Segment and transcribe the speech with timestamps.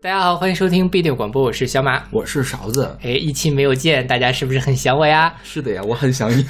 [0.00, 2.96] 大家好，欢迎收听必定广播，我是小马，我是勺子。
[3.02, 5.34] 哎，一期没有见，大家是不是很想我呀？
[5.42, 6.46] 是的呀，我很想你。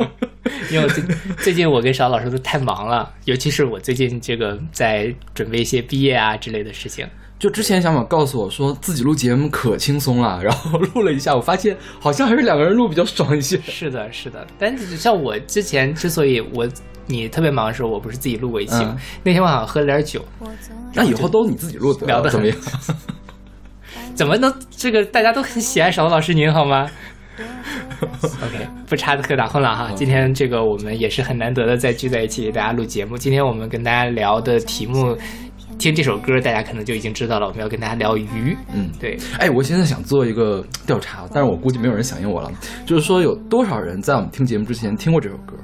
[0.72, 1.04] 因为最
[1.36, 7.06] 最近我跟邵老师都太忙了，尤其是我最近这个在准备一些毕业啊之类的事情。
[7.38, 13.60] 就之前小马告诉我说自己录节目可轻松了，然后录了一下，我发现好像还是两个人录比较爽一些。
[13.62, 14.46] 是的，是的。
[14.58, 16.66] 但像我之前之所以我
[17.06, 18.96] 你特别忙的时候，我不是自己录过一期吗？
[19.22, 20.24] 那天我好像喝了点酒。
[20.94, 22.56] 那以后都你自己录，聊的怎么样？
[24.14, 26.88] 怎么能这个大家都很喜爱勺子老师您好吗
[28.22, 29.90] ？OK，不插科打诨了哈。
[29.94, 33.16] 今天这个我们也是很难得的再聚在一起给大家录节目。
[33.16, 35.16] 今天我们跟大家聊的题目，
[35.78, 37.46] 听这首歌大家可能就已经知道了。
[37.46, 38.54] 我们要跟大家聊鱼。
[38.74, 39.16] 嗯，对。
[39.38, 42.52] 哎，我现在想做一个调查，但是我估计没有人响应我了。
[42.84, 45.54] 就是说，有多少人在我们听节目之前听过这首歌？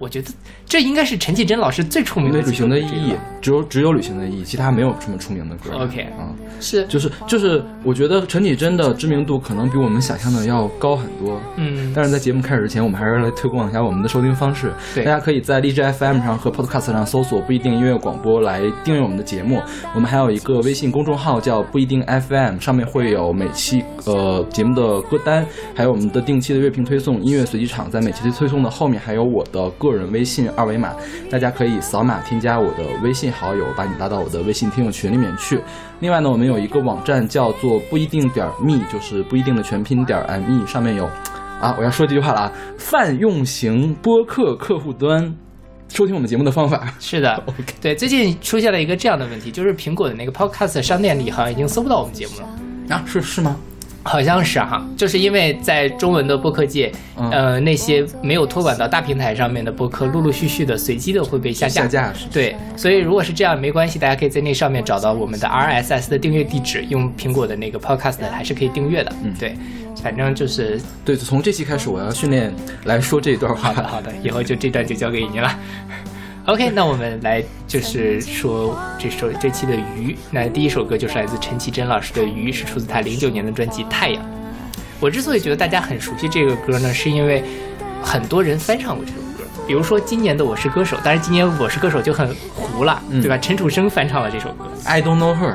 [0.00, 0.30] 我觉得
[0.64, 5.76] 这应该是陈绮贞老师最出名的旅行的意义，只有只有旅行的意义，其他没有什么出名的歌。
[5.76, 11.38] OK，啊，是就是就是，我觉得陈绮贞的知名度可能比我们想象的要高很多。
[11.56, 14.72] 嗯，但是在节目开始之前，我们还是来推广一下我们的收听方式。
[14.94, 19.60] 对，大家可以在荔枝 FM 上和 Podcast 上搜索“不一定音乐广播”来订阅我们的节目。
[19.94, 27.90] 我们还有一个微信公众号叫“不一定 FM”，上面会有每期呃节目的歌单，还有我们的定期的乐评推送、音乐随机场。
[27.90, 30.70] 在每期的推送的后面还有我的个人微信二。
[30.70, 30.94] 维码，
[31.28, 35.60] 大家可以扫码添加我的微信好友，把你拉到我的微信听友群里面去。
[35.98, 41.06] 另外呢，我们有一个网站叫做不一定点 me，就是不一定的全拼点 me，上面有
[41.60, 45.34] 啊，我要说这句话了啊，泛用型播客客户端
[45.88, 46.94] 收听我们节目的方法。
[47.00, 47.42] 是的，
[47.82, 53.56] 对，最近出现了一个这样的问题，就是苹果的那个 Podcast 商店里好像已经搜不到我们节目了啊，是是吗？
[54.02, 56.90] 好像是哈，就是因为在中文的播客界，
[57.30, 61.82] 呃，那些没有托管到大平台上面的播客，陆陆续续的随机的会被下架。
[61.82, 69.12] 下架对，所以如果是这样，没关系，大家可以在那上面找到我们的 RSS 的订阅地址，用苹果的那个 Podcast 还是可以订阅的。
[69.22, 69.54] 嗯，对，
[70.02, 72.50] 反正就是对，从这期开始我要训练
[72.84, 73.72] 来说这一段话。
[73.72, 75.58] 好的，好的，以后就这段就交给你了。
[76.50, 80.16] OK，那我们来就是说这首这期的鱼。
[80.32, 84.20] 那第一首歌就是来自陈绮贞老师的《鱼》，是出自她零九年的专辑《太阳》。
[84.98, 87.44] 我之所以觉得大家很熟悉这个歌呢，是因为
[88.02, 89.44] 很多人翻唱过这首歌。
[89.64, 93.38] 比如说今年的《我是歌手》，但是今年《我是歌手》就很糊了，对吧？
[93.38, 95.54] 陈楚生翻唱了这首歌《I Don't Know Her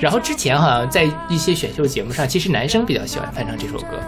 [0.00, 4.00] 然后之前好像在一些选秀节目上，其实男生比较喜欢翻唱这首歌，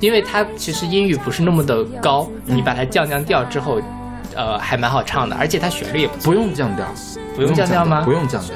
[0.00, 3.78] 因为它其实音域不是那么的高，你把它降降调之后。
[4.36, 6.86] 呃，还蛮好唱的，而且它旋律也不不用降调，
[7.34, 8.02] 不用降调吗？
[8.02, 8.54] 不用降调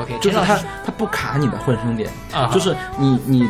[0.00, 2.10] ，OK，就是它它不卡你的混声点，
[2.52, 3.48] 就是你你，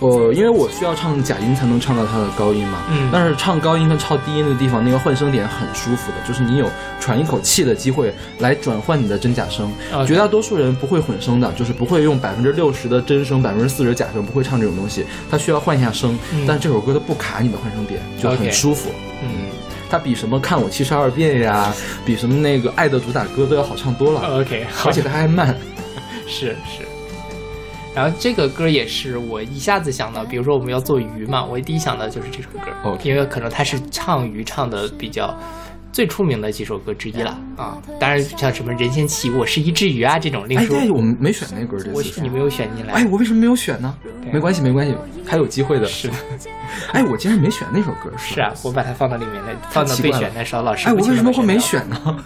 [0.00, 6.70] 呃，因为我需要唱假音才能唱到它的高音嘛，嗯，但是唱高音和唱低音的地方，那个换声点很舒服的，就是你有
[7.00, 9.70] 喘一口气的机会来转换你的真假声。
[10.06, 18.90] 绝大多数人不会混声的，就是不会用百分之六十的真声，百分之四十假声，不会唱这种东西，他需要换一下声，但这首歌它不卡你的换声点，就很舒服，
[19.22, 19.28] 嗯。
[19.90, 21.72] 它比什么看我七十二变呀，
[22.04, 24.40] 比什么那个爱的主打歌都要好唱多了。
[24.40, 25.56] OK，而且它还慢，
[26.26, 26.86] 是是。
[27.94, 32.70] 然后这个歌也是我一下子想到，比如说我们要做鱼嘛，我第一想到就是这首歌。
[32.84, 35.34] OK，因为可能它是唱鱼唱的比较。
[35.92, 37.76] 最出名的几首歌之一了啊！
[37.98, 40.76] 当然像什么任贤齐《我是一只鱼》啊这种，另说。
[40.76, 41.76] 哎，我们没选那歌，
[42.22, 42.94] 你没有选进来。
[42.94, 43.94] 哎，我为什么没有选呢？
[44.32, 44.94] 没关系，没关系，
[45.26, 45.86] 还有机会的。
[45.86, 46.10] 是。
[46.92, 48.12] 哎，我竟然没选那首歌。
[48.16, 50.86] 是啊，我把它放到里面来，放到备选的邵老师。
[50.86, 52.24] 哎，我为什么会没选呢？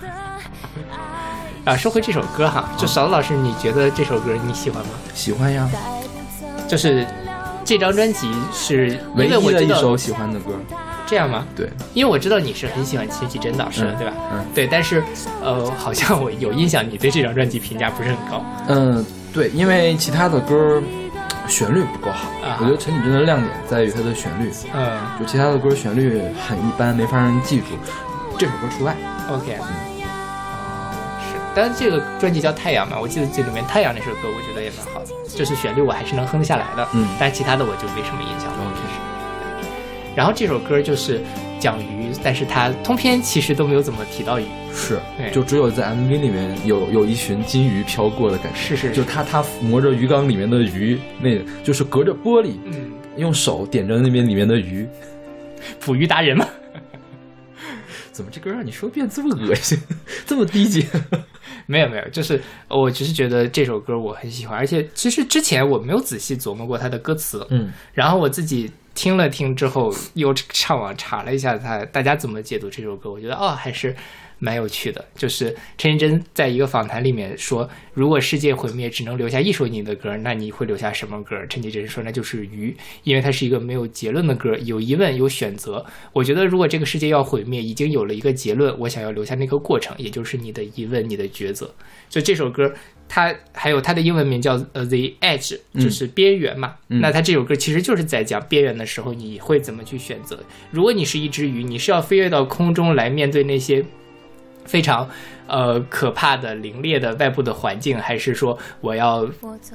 [1.64, 4.90] 啊，说回这首歌哈，就邵老师，你觉得这首歌你喜欢吗？
[5.14, 5.70] 喜欢呀。
[6.68, 7.06] 就是
[7.64, 10.52] 这张专辑是唯一的一首喜欢的歌。
[11.12, 11.46] 这样吗？
[11.54, 14.14] 对，因为我知道你是很喜欢陈绮贞导师的，对吧？
[14.32, 14.66] 嗯，对。
[14.66, 15.04] 但是，
[15.42, 18.42] 呃，好像我有印象，你对这张专辑评价不是很高。
[18.68, 20.82] 嗯，对，因为其他的歌
[21.46, 22.30] 旋律不够好。
[22.58, 24.50] 我觉得陈绮贞的亮点在于她的旋律。
[24.72, 26.18] 嗯，就其他的歌旋律
[26.48, 27.66] 很一般，没法让人记住。
[28.38, 28.96] 这首歌除外。
[29.28, 29.52] OK。
[31.20, 36.88] 是，但是这个专辑叫《太阳》嘛，我记得这里面《太阳》那首歌，我觉得也蛮好的，就是旋律我还是能哼得下来的。
[36.94, 38.56] 嗯，但是其他的我就没什么印象了。
[38.64, 39.01] OK。
[40.14, 41.20] 然后这首歌就是
[41.58, 44.44] 讲鱼，但是它通篇其实都没有怎么提到鱼，
[44.74, 45.00] 是，
[45.32, 54.86] 就只有在 MV 里面有有一群金鱼飘过的感觉，是是，就他他磨着鱼缸里面的鱼，那就是隔着玻璃，嗯，用手点着那边里面的鱼，
[55.80, 56.46] 捕鱼达人吗？
[58.12, 59.78] 怎么这歌让你说变这么恶心，
[60.26, 60.86] 这么低级？
[61.64, 62.38] 没有没有，就是
[62.68, 68.70] 我只是觉得这首歌我很喜欢，而且其实之前我没有仔细琢磨过它的歌词，嗯，然后我自己。
[68.94, 73.10] 听了听之后，又上网查了一下，他大家怎么解读这首歌？
[73.10, 73.96] 我觉得哦，还是
[74.42, 75.04] 蛮有趣的。
[75.14, 81.36] 就是陈绮贞在一个访谈里面说，如果世界毁灭只能留下一首你的歌，那你会留下什么歌？
[81.48, 82.74] 陈绮贞说，那就是《鱼》，
[83.04, 85.86] 因为它是一个没有结论的歌，有疑问，有选择。
[86.12, 91.72] 我觉得如果这个世界要毁灭，已经有了一个结论，我想要留下那个过程，也就是你的疑问，你的抉择。
[92.10, 92.74] 所以这首歌。
[93.14, 96.76] 它还有它的英文名叫呃 The Edge，就是边缘嘛。
[96.86, 100.42] 那它这首歌其实就是在讲边缘的时候你会怎么去选择。
[100.70, 103.84] 如果你是一只鱼，你是要飞跃到空中来面对那些。
[104.64, 105.08] 非常，
[105.46, 109.26] 呃，可怕的凌冽的外部的环境，还是说我要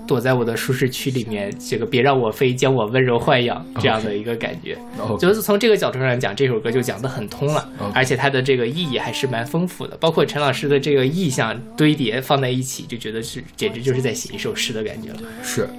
[0.08, 4.78] 躲在我的舒适区里面，这个别让我飞，将我温柔豢养这样的一个感觉。
[5.20, 9.96] 就是从这个角度上讲，这首歌就讲得很通了，而且它的这个意义还是蛮丰富的。
[9.98, 15.20] 包括陈老师的这个意象堆叠放在一起，就觉得是简直就是在写一首诗的感觉了。
[15.44, 15.70] 是，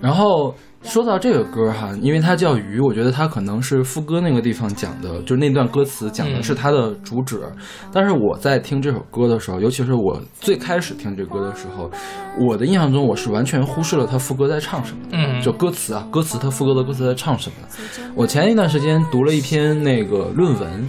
[0.00, 0.54] 然后。
[0.82, 7.38] 说到这个歌哈，因为它叫鱼，我觉得它可能是副歌那个地方讲的，就是那段歌词讲的是它的主旨。
[7.92, 11.90] 但是我在听这首歌的时候，尤其是我最开始听这歌的时候，
[12.40, 14.98] 我的印象中我是完全忽视了它副歌在唱什么。
[15.12, 17.68] 嗯，就歌词啊，歌词它副歌的歌词在唱什么？
[18.16, 20.88] 我前一段时间读了一篇那个论文，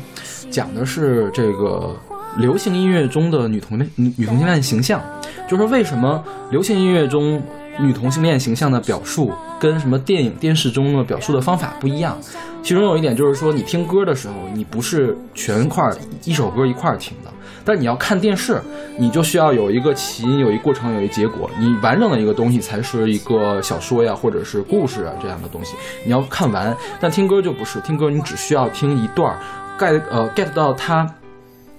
[0.50, 1.96] 讲的是这个
[2.38, 5.02] 流行音乐中的女同女女同性恋形象，
[5.50, 7.40] 就是为什么流行音乐中。
[7.80, 12.18] 女同性恋形象的表述跟什么电影、电视中的表述的方法不一样，
[12.62, 15.92] 其中有一点就是说，你听歌的时候，你不是全块
[16.26, 17.32] 一首歌一块听的，
[17.64, 18.62] 但你要看电视，
[18.98, 25.76] 你就需要有一个起因、有一过程、有一结果，你完整的一个东西才是一个小说呀，或者是故事啊这样的东西，
[26.06, 26.76] 你要看完。
[27.00, 29.36] 但听歌就不是，听歌你只需要听一段
[29.80, 31.10] ，get 呃 get 到它。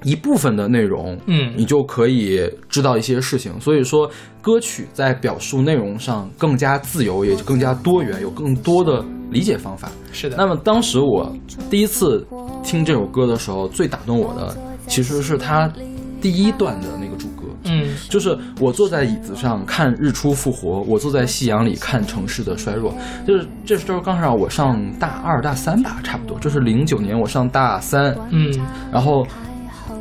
[0.03, 3.59] 一部分的内容，嗯，你就可以知道一些事情。
[3.61, 4.11] 所以说，
[4.41, 9.91] 歌曲在表述内容上更加自由，也就更加多元，有更多的理解方法。
[10.13, 10.37] 是的。
[10.37, 11.35] 那么当时我
[11.71, 12.27] 第一次
[12.63, 14.57] 听这首歌的时候，最打动我的
[14.87, 15.73] 其实是它
[16.21, 22.95] 第一段的那个主歌，嗯，就是我坐在椅子上看日出复活，我坐在夕阳里看城市的衰弱。
[23.27, 28.53] 就是这时候刚好我上大二大三吧，差不多，就是零九年我上大三，嗯，
[28.93, 29.27] 然后。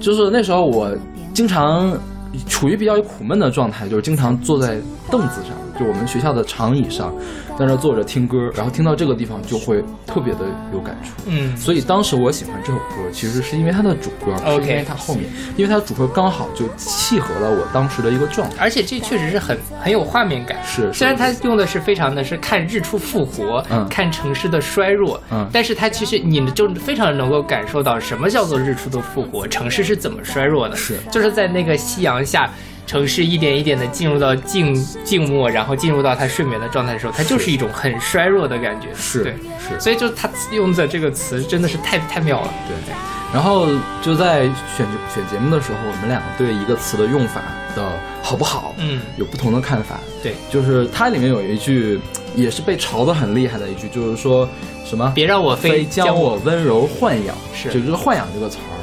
[0.02, 0.92] 就是那时候，我
[1.34, 1.96] 经常
[2.48, 4.78] 处于比较苦闷的状态，就是经常坐在
[5.12, 7.12] 凳子上，就我们学校的长椅上。
[7.60, 10.40] 在那坐着听歌，然后听到这个地方就会特别的
[10.74, 11.12] 有感触。
[11.28, 15.26] 嗯，所以当时我喜欢这首歌，其实是因为它的主歌，是因为它后面，
[15.58, 18.56] 因为它的主歌刚好就契合了我当时的一个状态。
[18.58, 20.58] 而且这确实是很很有画面感。
[20.66, 30.76] 是，虽然它用的是非常的是看日出复活，嗯，看城市的衰弱，嗯，但是它其实你就非常能够感受到什么叫做日出的复活，城市是怎么衰弱的。
[30.76, 32.50] 是，就是在那个夕阳下。
[32.92, 38.90] 城市一点一点的进入到静静默，然后进入到他睡眠的状态的时候，它就是一种很衰弱的感觉。
[38.94, 39.80] 是，对，是。
[39.80, 42.54] 所以就他用的这个词真的是太太妙了。
[42.68, 42.94] 对对。
[43.34, 43.66] 然后
[44.02, 44.42] 就在
[44.76, 44.86] 选
[45.16, 47.42] 选节目的时候，我们两个对一个词的用法
[47.78, 49.98] 的好不好，嗯，有不同的看法。
[50.22, 51.98] 对，就是它里面有一句
[52.36, 54.46] 也是被嘲的很厉害的一句，就是说
[54.84, 57.34] 什么别让我飞，将我温柔豢养。
[57.56, 58.76] 是，就这个豢养这个词儿，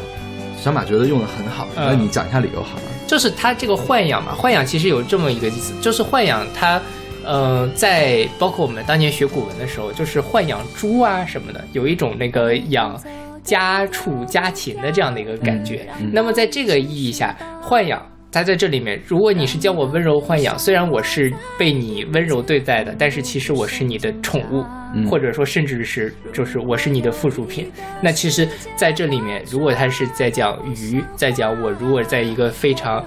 [0.59, 1.69] 小马觉得用的很好。
[1.77, 2.83] 那你讲一下理由好了。
[3.09, 6.81] 就是它这个豢养嘛，豢养其实有这么一个意思，就是豢养它，
[7.25, 12.97] 呃，在包括我们当年学古文的时候，就是豢养猪啊什么的，有一种那个养
[13.43, 15.89] 家畜家禽的这样的一个感觉。
[16.13, 17.35] 那么在这个意义下，
[17.67, 18.01] 豢养。
[18.31, 24.65] 他在这里面，如果你是将我温柔豢养，虽然我是被你温柔对待的，但是其实我是你的宠物，
[25.09, 27.71] 或者说甚至是就是我是你的附属品。
[28.03, 33.03] 那其实在这里面，如果他是在讲鱼，在讲我如果在一个非常，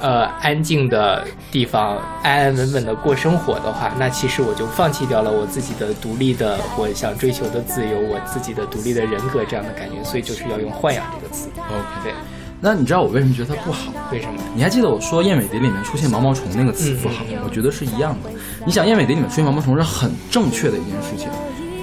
[0.00, 11.48] 呃安静的地方安安稳稳的过生活的话，那其实我就放弃掉了我自己的独立的我想追求的自由，我自己的独立的人格这样的感觉，所以就是要用豢养这个词。
[11.56, 12.12] OK，对。
[12.60, 13.92] 那你知道我为什么觉得它不好？
[14.10, 14.34] 为什么？
[14.54, 17.24] 你还记得我说燕尾蝶里面出现毛毛虫那个词不好？
[17.44, 18.30] 我觉得是一样的。
[18.66, 21.28] 你想燕尾蝶里面出现毛毛虫是很正确的一件事情，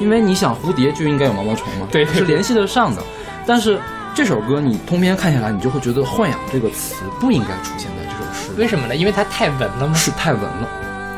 [0.01, 3.01] 因为你想蝴蝶就应该有毛毛虫嘛，对，是联系得上的。
[3.47, 3.79] 但是
[4.13, 8.51] 这首歌你通篇看下来，你就会觉得豢养这个词不应该出现在这首诗。
[8.57, 8.95] 为什么呢？
[8.95, 9.93] 因为它太文了吗？
[9.93, 10.67] 是太文了。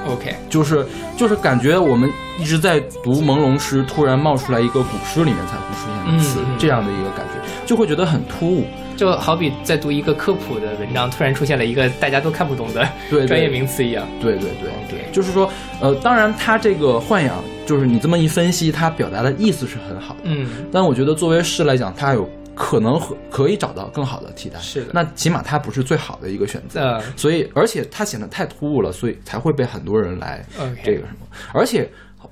[0.07, 0.85] OK，就是
[1.17, 2.09] 就是感觉我们
[2.39, 8.65] 一直在读朦胧诗，突然冒出来一个古诗里面才会出现的词，这样的一个感觉，就会觉得很突兀。
[8.97, 12.85] 就好比在读一个科普的文章，突然出现了一个大家都看不懂的
[13.27, 14.05] 专业名词一样。
[14.19, 15.49] 对对对对，就是说，
[15.79, 20.21] 呃，当然他这个豢养，就是你这么一分析，他表达的意思是很好的。
[20.23, 22.99] 嗯，但我觉得作为诗来讲，它有可能
[23.29, 24.57] 可以找到更好的替代。
[24.59, 26.99] 是的，那起码它不是最好的一个选择。
[27.15, 30.43] 所以，而且它显得太突兀了，所以才会被很多人来
[30.83, 31.27] 这个什么。
[31.53, 31.87] 而且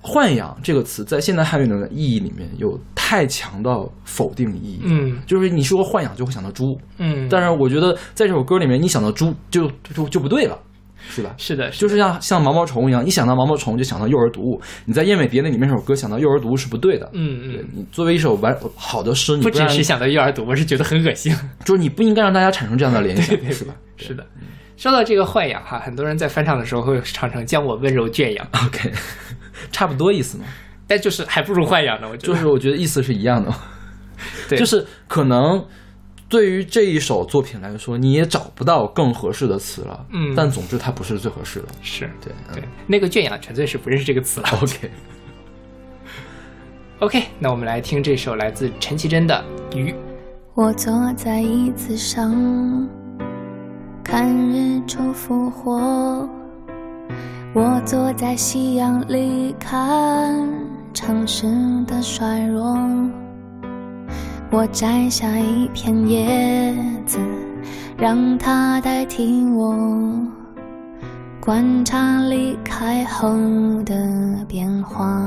[0.06, 3.72] 豢养这个词在现代汉语的意义里面有太强的
[4.04, 4.82] 否定意义。
[4.84, 10.58] 嗯就是你说豢养就会想到猪，嗯，但是我觉得在这首歌里面，你想到猪就就就不对了，
[11.10, 11.34] 是吧？
[11.38, 14.62] 是的，就是像像毛毛虫一样，一想到毛毛虫就想到幼儿读物。
[14.86, 17.10] 你在燕尾蝶那里面首歌想到幼儿读物是不对的。
[17.14, 21.36] 嗯嗯，对你作为一首完好的诗，你不只是想到幼儿读，我是觉得很恶心。
[21.64, 24.26] 就是你不应该让大家产生这样的联想，对对是吧是的。
[24.78, 28.92] 说到这个豢养哈，很多人在翻唱的时候会唱成“将我温柔圈养？OK，
[29.72, 30.46] 差不多意思嘛，”，
[30.88, 32.08] 但就是还不如豢养呢。
[32.10, 33.54] 我觉得就是我觉得意思是一样的，
[34.50, 35.66] 对就是可能
[36.28, 40.06] 对于这一首作品来说，你也找不到更合适的词了。
[40.12, 41.68] 嗯但总之它不是最合适的。
[41.82, 44.48] 是对对，那个圈养纯粹是不认识这个词了。
[47.00, 49.44] ，OK，OK， 那我们来听这首来自陈绮贞的
[49.78, 49.92] 《鱼》。
[50.56, 52.88] 我坐在椅子上，
[54.04, 56.28] 看日出复活。
[57.56, 60.46] 我坐在夕阳里，看
[60.94, 61.48] 城市
[61.88, 62.78] 的衰弱。
[64.52, 67.18] 我摘下一片叶子，
[67.98, 69.74] 让它代替我，
[71.40, 73.30] 观察离开后
[73.86, 73.96] 的
[74.50, 75.18] 变化。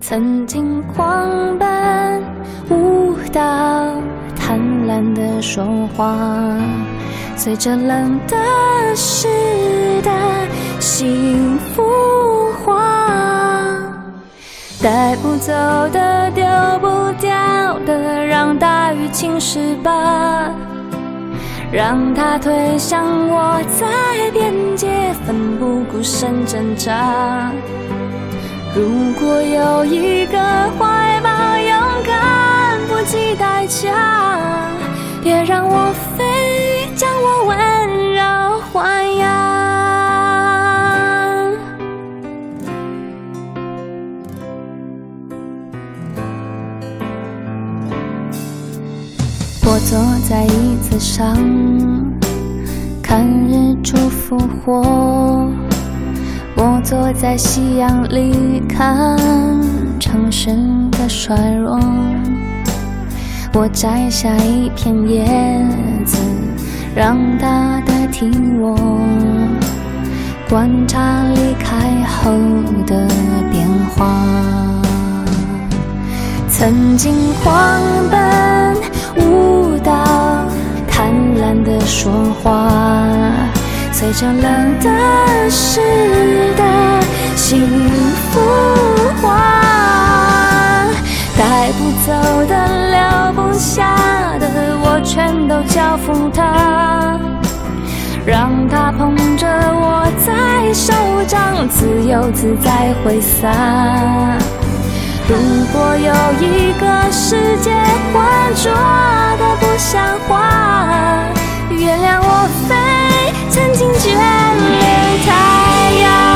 [0.00, 2.22] 曾经狂奔
[2.70, 3.42] 舞蹈，
[4.36, 6.16] 贪婪的说话，
[7.36, 8.36] 随着冷的
[8.96, 9.28] 湿
[10.02, 10.10] 的
[10.80, 12.74] 幸福化，
[14.82, 15.52] 带不走
[15.92, 16.44] 的丢
[16.80, 20.50] 不掉的，让大雨侵蚀吧。
[21.70, 24.88] 让它推向我，在边界
[25.24, 27.52] 奋不顾身挣扎。
[28.74, 30.38] 如果有一个
[30.78, 31.28] 怀抱，
[31.58, 33.92] 勇敢不计代价，
[35.22, 36.24] 别让我飞，
[36.96, 37.56] 将我温
[38.14, 38.22] 柔
[38.72, 39.26] 豢养。
[49.62, 51.36] 我坐在椅子上，
[53.02, 55.46] 看日出复活。
[56.56, 59.18] 我坐在夕阳里看
[60.00, 60.48] 城市
[60.92, 61.78] 的衰弱，
[63.52, 65.26] 我摘下一片叶
[66.06, 66.16] 子，
[66.96, 68.74] 让它代替我，
[70.48, 72.32] 观察离开后
[72.86, 73.06] 的
[73.50, 74.06] 变化。
[76.48, 78.74] 曾经狂奔
[79.18, 79.92] 舞蹈，
[80.88, 82.10] 贪婪的说
[82.42, 82.72] 话。
[83.92, 85.80] 随着冷的湿
[86.56, 86.64] 的
[87.34, 87.60] 幸
[88.30, 88.40] 福
[89.20, 90.86] 化，
[91.36, 92.12] 带不走
[92.46, 92.54] 的
[92.90, 93.94] 留不下
[94.38, 94.48] 的，
[94.82, 97.20] 我全都交付他，
[98.24, 100.94] 让他捧着我在手
[101.26, 103.46] 掌，自由自在挥洒。
[105.28, 105.36] 如
[105.74, 107.74] 果有一个世界
[108.10, 111.28] 浑浊的不像话，
[111.68, 112.74] 原谅我飞，
[113.50, 114.82] 曾经眷恋
[115.26, 115.28] 太
[116.00, 116.35] 阳。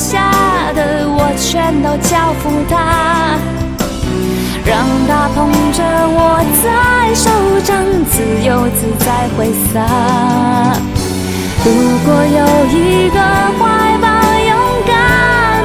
[0.00, 3.36] 下的，我全都交付他，
[4.64, 7.28] 让他捧着我在手
[7.60, 7.76] 掌，
[8.08, 9.76] 自由自在挥洒。
[11.62, 11.68] 如
[12.06, 12.40] 果有
[12.72, 13.20] 一个
[13.58, 13.60] 怀
[14.00, 14.08] 抱，
[14.48, 14.90] 勇敢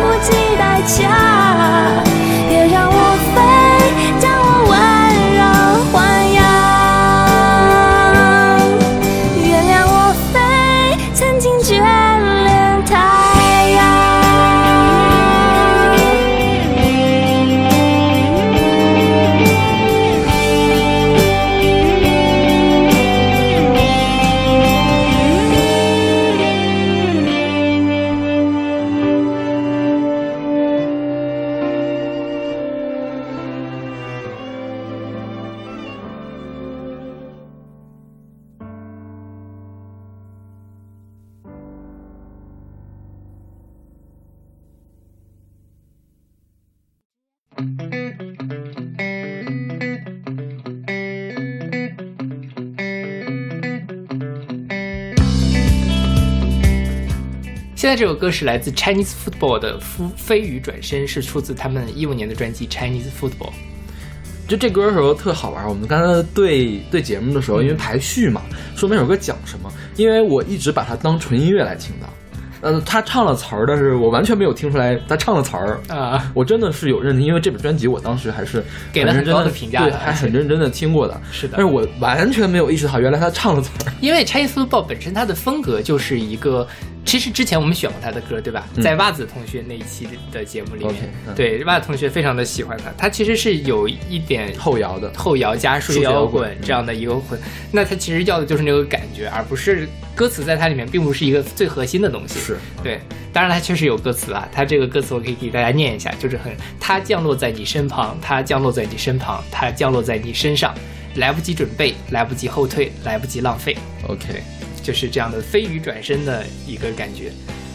[0.02, 0.28] 不计
[0.60, 1.08] 代价，
[57.96, 63.54] 这首歌是来自 Chinese Football 的《飞飞鱼转身》，是出自他们一五年的专辑 Chinese Football。
[64.50, 68.42] 就这歌的时候特好玩，我们刚才对对节目的时候，因为排序嘛，
[68.76, 72.10] 说明首歌讲什么，因为我一直把它当纯音乐来听的。
[72.66, 76.32] 呃，他唱了词儿，但是我完全没有听出来他唱了词儿啊！
[76.34, 81.16] 我真的是有认真，因为这本专辑我当时还是给了很高的评价，对，还很认真的听过的。
[81.32, 83.94] 是的，但是我完全没有意识到原来他唱了词儿。
[84.02, 86.68] 因为 Chinese Football 本身它的风格就是一个，
[87.06, 88.66] 其实之前我们选过他的歌，对吧？
[88.82, 92.92] 在袜子同学那一期的节目里面，对袜子同学非常的喜欢他。
[92.98, 97.40] 他其实是有一点后摇的，后摇加数学摇滚这样的一个混。
[97.72, 102.40] 那他其实要的就是那个感觉，而不是歌词在它里面并不是一个最核心的东西。
[102.40, 103.00] 是对。
[103.34, 104.48] 当然，它确实有歌词啊。
[104.52, 110.74] 它这个歌词我可以给大家念一下，就是很，它降落在你身旁，它降落在你身旁，它降落在你身上，
[111.16, 113.76] 来不及准备，来不及后退，来不及浪费。
[114.08, 114.42] OK，
[114.82, 117.32] 就是这样的飞鱼转身的一个感觉。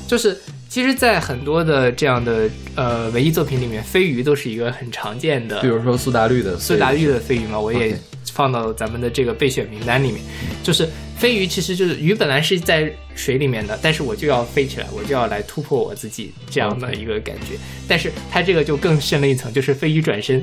[0.09, 0.37] 就是
[0.71, 5.61] 其实，在很多的这样的呃文艺作品里面，飞鱼都是一个很常见的。
[5.61, 7.99] 比如说苏打绿的苏打绿的飞鱼嘛，我也
[8.33, 10.23] 放到咱们的这个备选名单里面，
[10.62, 10.89] 就是。
[11.21, 17.59] 飞鱼其实就是鱼，本来是在水里面的，但是我就要飞起来，我就要来突破我自己这样的一个感觉。
[17.87, 20.43] 但是它这个就更深了一层，就是飞鱼转身，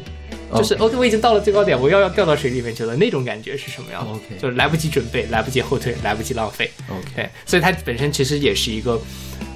[0.55, 6.71] 就是 OK，我已经到了最高点，我要要掉到水里面去了，那种感觉是什么样的？OK，就是来不及准备，来不及后退，来不及浪费。
[6.89, 8.99] OK，所以它本身其实也是一个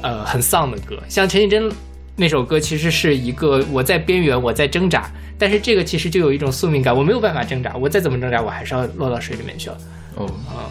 [0.01, 1.01] 呃很丧的歌。
[1.07, 1.71] 像陈绮贞
[2.15, 9.77] 那首歌，其实是一个我在边缘，我在挣扎，但是这个其实就有一种宿命感，我没有办法挣扎，我再怎么挣扎，我还是要落到水里面去了。
[10.15, 10.69] 哦啊。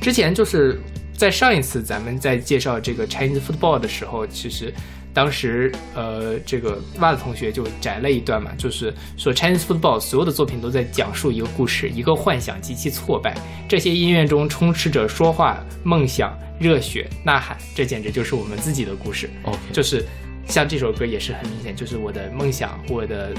[0.00, 0.80] 之前就是
[1.16, 4.72] 在上一次咱们在介绍这个 Chinese football 的时候，其实
[5.18, 13.36] 当时呃这个袜子同学就摘了一段嘛，就是说 Chinese football 所有的作品都在讲述一个故事，一个幻想及其挫败。
[13.68, 19.28] 这些音乐中充斥着说话、梦想、热血、呐喊，这简直就是我们自己的故事。
[19.42, 20.04] OK，就是
[20.46, 23.32] 像这首歌也是很明显，就是我的梦想，我的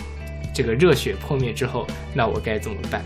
[0.53, 3.01] 这个热血破灭之后，那我该怎么办？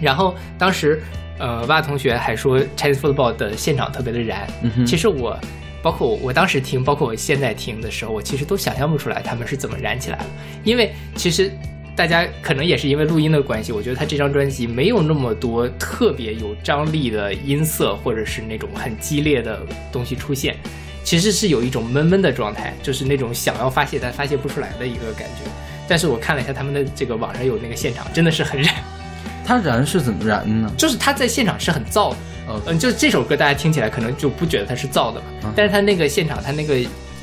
[0.00, 1.02] 然后当时。
[1.36, 4.48] 呃，蛙同学还说 Chinese Football 的现场特别的燃。
[4.62, 5.36] 嗯其实我，
[5.84, 10.24] 包括我，我当时听，包括我现在听的时候，我其实都想象不出来他们是怎么燃起来的。
[10.64, 11.52] 因为其实
[11.94, 19.60] 大家可能也是因为录音的关系，我觉得他这张专辑没有那么多特别有张力的音色，或者是那种很激烈的
[19.92, 20.56] 东西出现，
[21.04, 25.50] 其实是有一种闷闷的状态，就是那种想要发泄但发泄不出来的一个感觉。
[25.86, 28.74] 但是我看了一下他们的这个网上有那个现场，真的是很燃。
[29.44, 30.70] 他燃是怎么燃呢？
[30.76, 32.16] 就是他在现场是很燥的，
[32.66, 36.78] 嗯，就这首歌大家听起来可能就不觉得它是燥的嘛，但是他那个现场他那个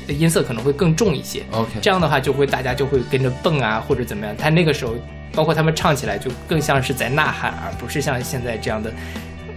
[0.08, 4.94] 音色可能会更重一些，OK，这样的话就会大家就会跟着蹦啊或者怎么样，他那个时候
[5.34, 8.92] 包括他们唱起来就更像是在呐喊，而不是像现在这样的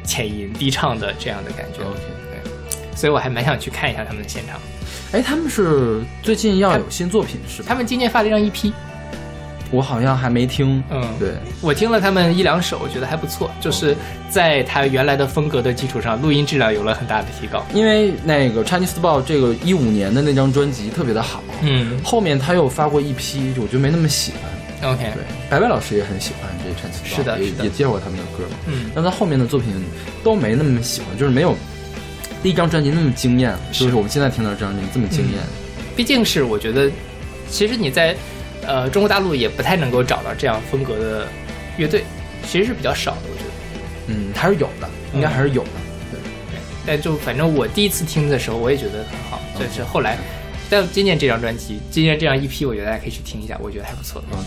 [0.04, 2.00] 浅吟低唱的这样的感觉，OK，
[2.32, 2.52] 对，
[2.96, 4.60] 所以我还蛮想去看一下他们的现场。
[5.12, 7.68] 哎，他们是最近要有新作品是吧？
[7.70, 8.72] 他们今年发了一张 EP。
[9.72, 11.32] 我好像还没听，嗯，对。
[11.62, 13.96] 我听了他们一两首，我觉得还不错，就是
[14.30, 17.66] 在他原来的风格的基础上，录音质量有了很大的提高。
[17.74, 24.92] 因为那个 Chinese Football 这个一五年的那张专辑特别的好，嗯，后面他又发过一批，我就没那么喜欢。
[24.92, 29.70] OK，对，白白老师也很喜欢这 Chinese Football，是的，也也介绍过他们的歌嘛，嗯，但他后面的作品
[30.24, 31.56] 都没那么喜欢，就是没有
[32.44, 35.42] 第一张专辑那么惊艳，就是我们现在听到这张专辑这么惊艳。
[35.96, 36.90] 毕竟是我觉得，
[37.50, 38.16] 其实你在。
[38.68, 41.28] 呃，中国大陆也不太能够找到这样风格的
[41.78, 42.04] 乐队，
[42.48, 43.50] 其实是比较少的，我觉得。
[44.08, 45.70] 嗯，还是有的，应该还是有的。
[46.12, 46.20] 对，
[46.86, 49.42] 但就反正我第一次听的时候，我也觉得很好。
[49.58, 50.18] 但是后来，
[50.70, 54.24] 但今年这张专辑，今年这张 EP，，我觉得大家可以去听一下，我觉得还不错。
[54.32, 54.46] OK，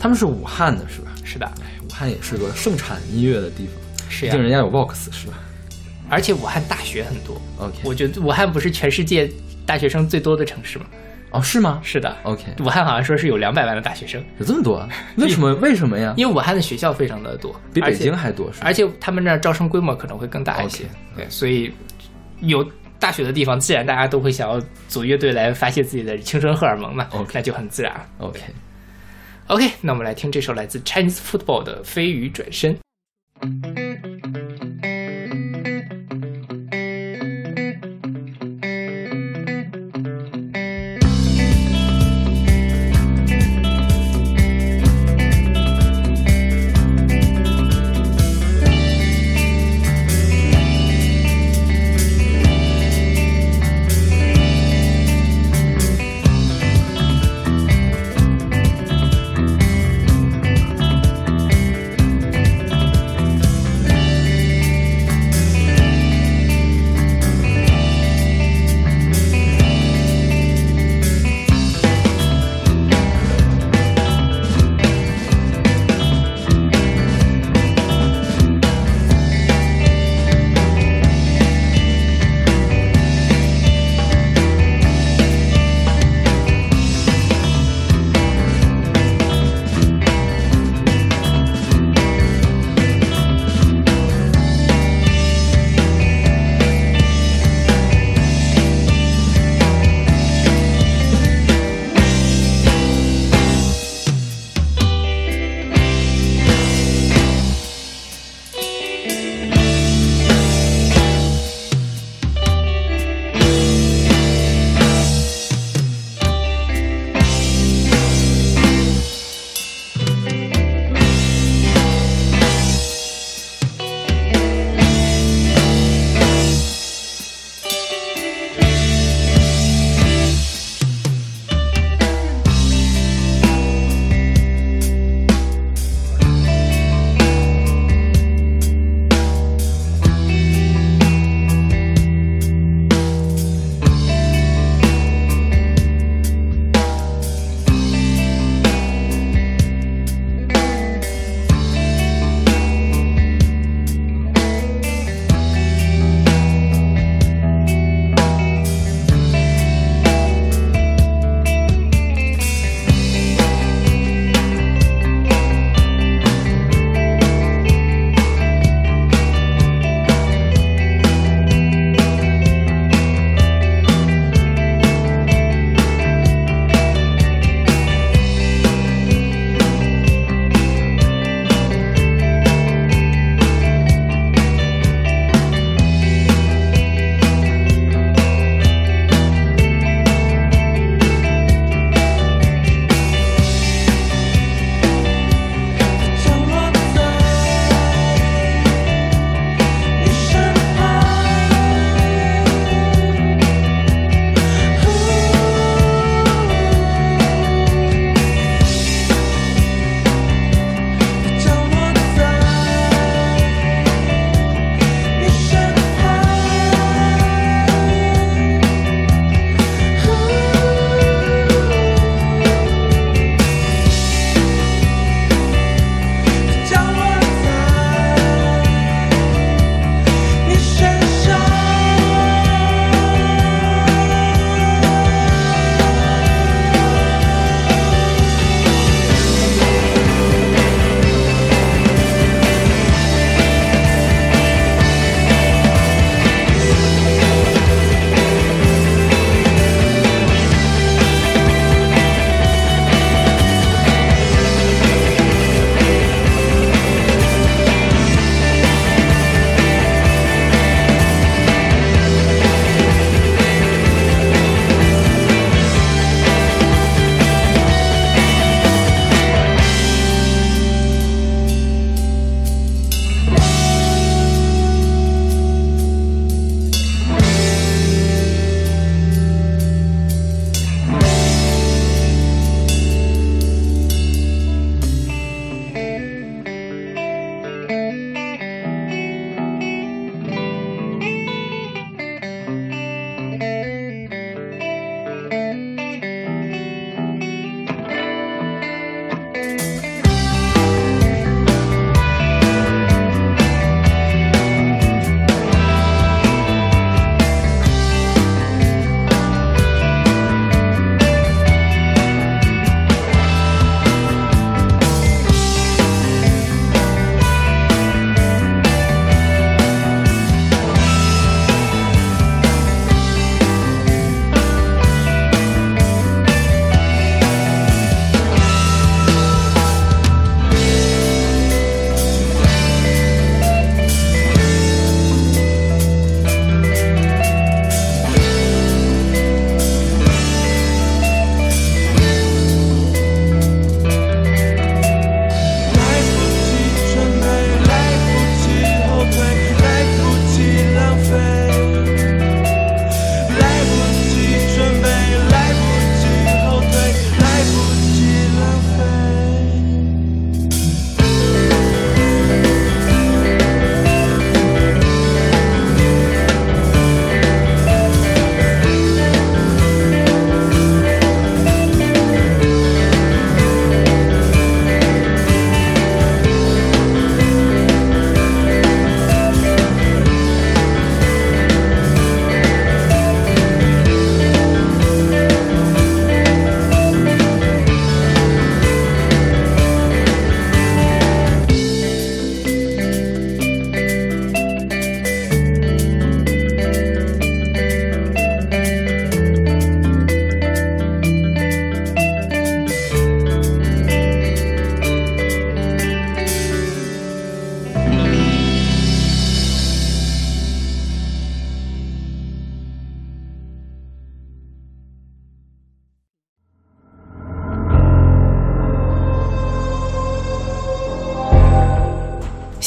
[0.00, 1.12] 他们是武汉的，是吧？
[1.24, 1.50] 是的，
[1.88, 4.10] 武汉也是个盛产音乐的地方。
[4.10, 5.38] 是呀，毕竟人家有 Vox，是吧？
[6.08, 7.40] 而且武汉大学很多。
[7.58, 9.30] OK，我觉得武汉不是全世界
[9.64, 10.86] 大学生最多的城市吗？
[11.36, 11.80] 哦，是吗？
[11.82, 12.44] 是的，OK。
[12.60, 14.88] 武汉好像说是有两百万的大学生，有这么多？
[15.16, 15.54] 为什么？
[15.56, 16.14] 为什么呀？
[16.16, 20.84] 因为武汉的学校非常的多，比北京还多，而且他们那儿招生规模可能会更大一些。
[21.14, 21.72] 对，所以
[22.40, 22.66] 有
[22.98, 27.06] 大学的地方，自然大家都会想要组乐队来发泄自己的青春荷尔蒙嘛。
[27.12, 27.92] OK，那就很自然。
[28.18, 32.74] OK，OK，那我们来听这首来自 Chinese Football 的《飞鱼转身》。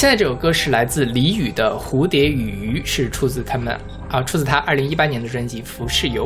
[0.10, 6.26] 在这首歌是来自李宇的《蝴蝶与鱼》，是出自他们啊，出自他二零一八年的专辑《浮世游》。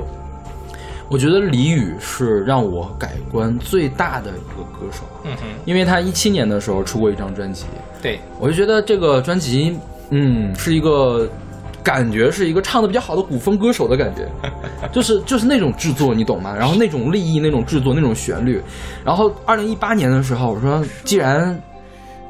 [1.09, 7.65] 我觉得李宇是让我改观最大的一个歌手，嗯哼，因为他一七年的时候出过一张专辑，
[8.01, 9.77] 对，我就觉得这个专辑，
[10.11, 11.29] 嗯，是一个
[11.83, 14.25] 感觉是一个唱的比较好的古风歌手的感觉，
[14.93, 16.55] 就是就是那种制作，你懂吗？
[16.57, 18.61] 然后那种立意、那种制作、那种旋律。
[19.03, 21.61] 然后二零一八年的时候，我说既然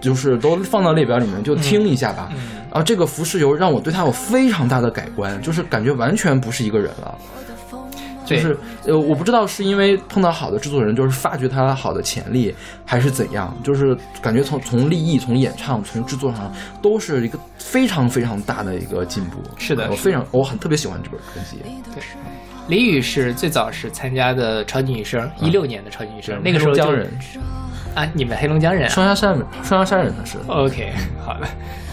[0.04, 2.30] 就是都放到列表里面，就听一下吧。
[2.34, 2.38] 嗯
[2.74, 7.16] 然后这个《浮世游》让我对他有非常大的改观，就是感觉完全不是一个人了。
[8.26, 19.38] 就是呃，我不知道是因为碰到好的制作人，就是发掘他好的潜力，还是怎样，就是感觉从从立意、从演唱、从制作上，都是一个非常非常大的一个进步。
[19.60, 21.58] 是的我非常我很特别喜欢这本专辑。
[21.94, 22.02] 对
[22.70, 27.12] 李宇是最早是参加的超级女声，一六年的超级女声，那个时候江人，
[27.95, 30.38] 啊，你们黑龙江人啊双鸭山人，双鸭山人他是。
[30.47, 30.91] ？OK，
[31.23, 31.47] 好的，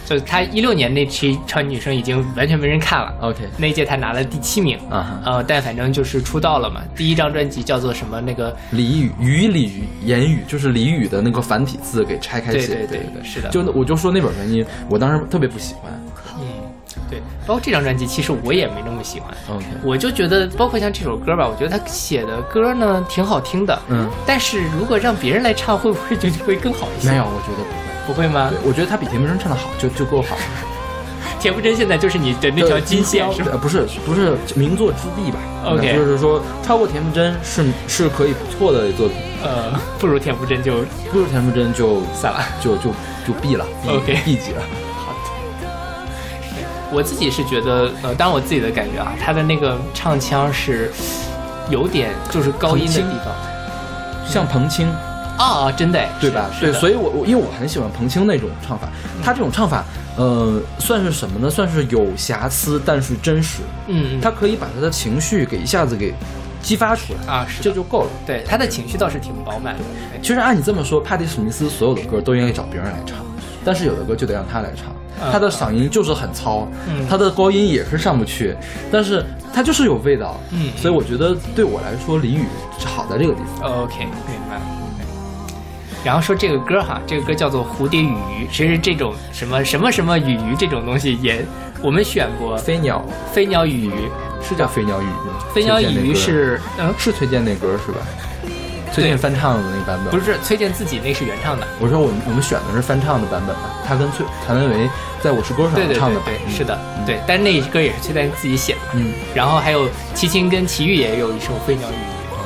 [0.06, 3.14] 就是他一六年那期超级女声已经完全没人看了。
[3.20, 6.82] OK 那一届他拿了第七名，啊，呃，但反正就是出道了嘛。
[6.96, 8.20] 第一张专辑叫做什么？
[8.20, 15.92] 那个俚语语里语言语就是俚语的那个繁体字给拆开写，对对对对是的就那我就说那本专辑，我当时特别不喜欢。
[16.96, 19.30] 嗯，对，包括这张专辑，其实我也没那么喜欢。
[19.82, 27.10] 我就觉得，包括像这首歌吧，我觉得他写的歌呢挺好听的，嗯，但是如果让别人来唱，会不会就会更好一些？
[27.10, 27.90] 没有，，我觉得不会。
[28.06, 30.42] 不会吗？，我觉得他比田馥甄唱的好，就就够好了。
[31.38, 42.44] 田馥甄现在就是你的那条金线是不是不是名作之地吧 OK 就是说超过田馥甄是是可以不错的作品，呃，不如田馥甄就不如田馥甄就散了。
[42.60, 42.90] 就就
[43.26, 44.62] 就毙了 OK 毙级了。
[46.92, 50.90] 我自己是觉得，呃，当然我自己的感觉啊，他的那个唱腔是
[51.68, 53.34] 有点就是高音的地方
[54.26, 54.88] 像彭青，
[55.38, 56.50] 啊，真的哎对吧？
[56.60, 58.88] 对，所以我我因为我很喜欢彭青那种唱法，
[59.22, 59.84] 他这种唱法，
[60.16, 61.48] 呃，算是什么呢？
[61.48, 63.62] 算是有瑕疵，但是真实。
[63.86, 66.14] 嗯，嗯他可以把他的情绪给一下子给
[66.62, 68.10] 激发出来，啊是这就够了。
[68.26, 69.80] 对他的情绪倒是挺饱满的。
[70.12, 73.18] 对其实按你这么说，帕蒂史密斯所有的歌都应该找别人来唱，
[73.64, 74.94] 但是有的歌就得让他来唱。
[75.22, 78.54] 嗯他的嗓音就是很糙，嗯他的高音也是上不去，
[78.90, 80.40] 但是他就是有味道。
[80.50, 82.44] 嗯所以我觉得对我来说，李宇
[82.78, 83.82] 是好在这个地方。
[83.82, 84.62] OK，明白了。
[86.02, 91.44] 然后说这个歌哈，这个歌叫做《蝴蝶与鱼》，其实这种什么什么什么与鱼这种东西也
[91.82, 93.92] 我们选过，飞鸟飞鸟与鱼，
[94.42, 95.44] 是叫飞鸟与鱼吗？
[95.52, 97.98] 飞鸟与鱼是嗯是崔健那歌是吧？
[98.92, 101.66] 崔健翻唱的那版本不是崔健自己那是原唱的？
[101.78, 104.90] 我说我们我们选的是翻唱的版本嘛，他跟崔谭维维
[105.22, 108.80] 在《我是歌手上》唱的对对对，嗯是的，对，但是那歌也是崔健自己写的。
[108.94, 111.96] 嗯，然后还有齐秦跟齐豫也有一首《飞鸟与鱼》，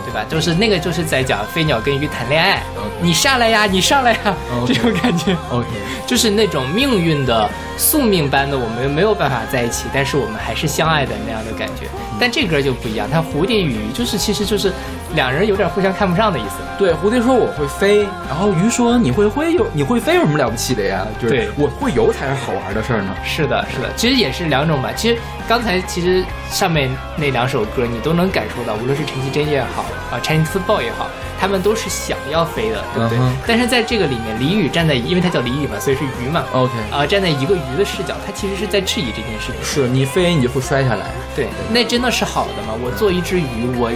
[0.04, 0.24] 对吧？
[0.28, 2.62] 就是那个就是在讲飞鸟跟鱼谈恋爱
[3.00, 5.36] 你上来呀，你上来呀这种感觉。
[5.50, 5.66] OK，
[6.06, 11.86] 就是那种命运的宿命般的，我们没有办法在一起，但是我们还是相爱的那样的感觉。
[12.20, 14.72] 但这歌就不一样，它蝴蝶与鱼就是其实就是
[15.14, 16.56] 两人有点互相看不上的意思。
[16.78, 21.06] 对，蝴蝶说我会飞，然后鱼说你会飞有你会飞有什么了不起的呀？
[21.20, 23.14] 就是对我会游才是好玩的事儿呢。
[23.24, 24.90] 是的，是的，其实也是两种吧。
[24.96, 31.08] 其实刚才其实上面那两首歌你都能感受到，无论是陈绮贞也好啊，Chinese Football 也好，
[31.44, 33.18] 他们都是想要飞的，对不对？
[33.46, 36.42] 但是在这个里面，李宇站在，因为他叫李宇嘛，所以是鱼嘛。
[36.52, 39.62] OK，啊，站在一个鱼的视角，他其实是在质疑这件事情。
[39.62, 41.10] 是你飞你就会摔下来。
[41.36, 42.72] 对，那真的是好的吗？
[42.82, 43.92] 我做一只鱼，我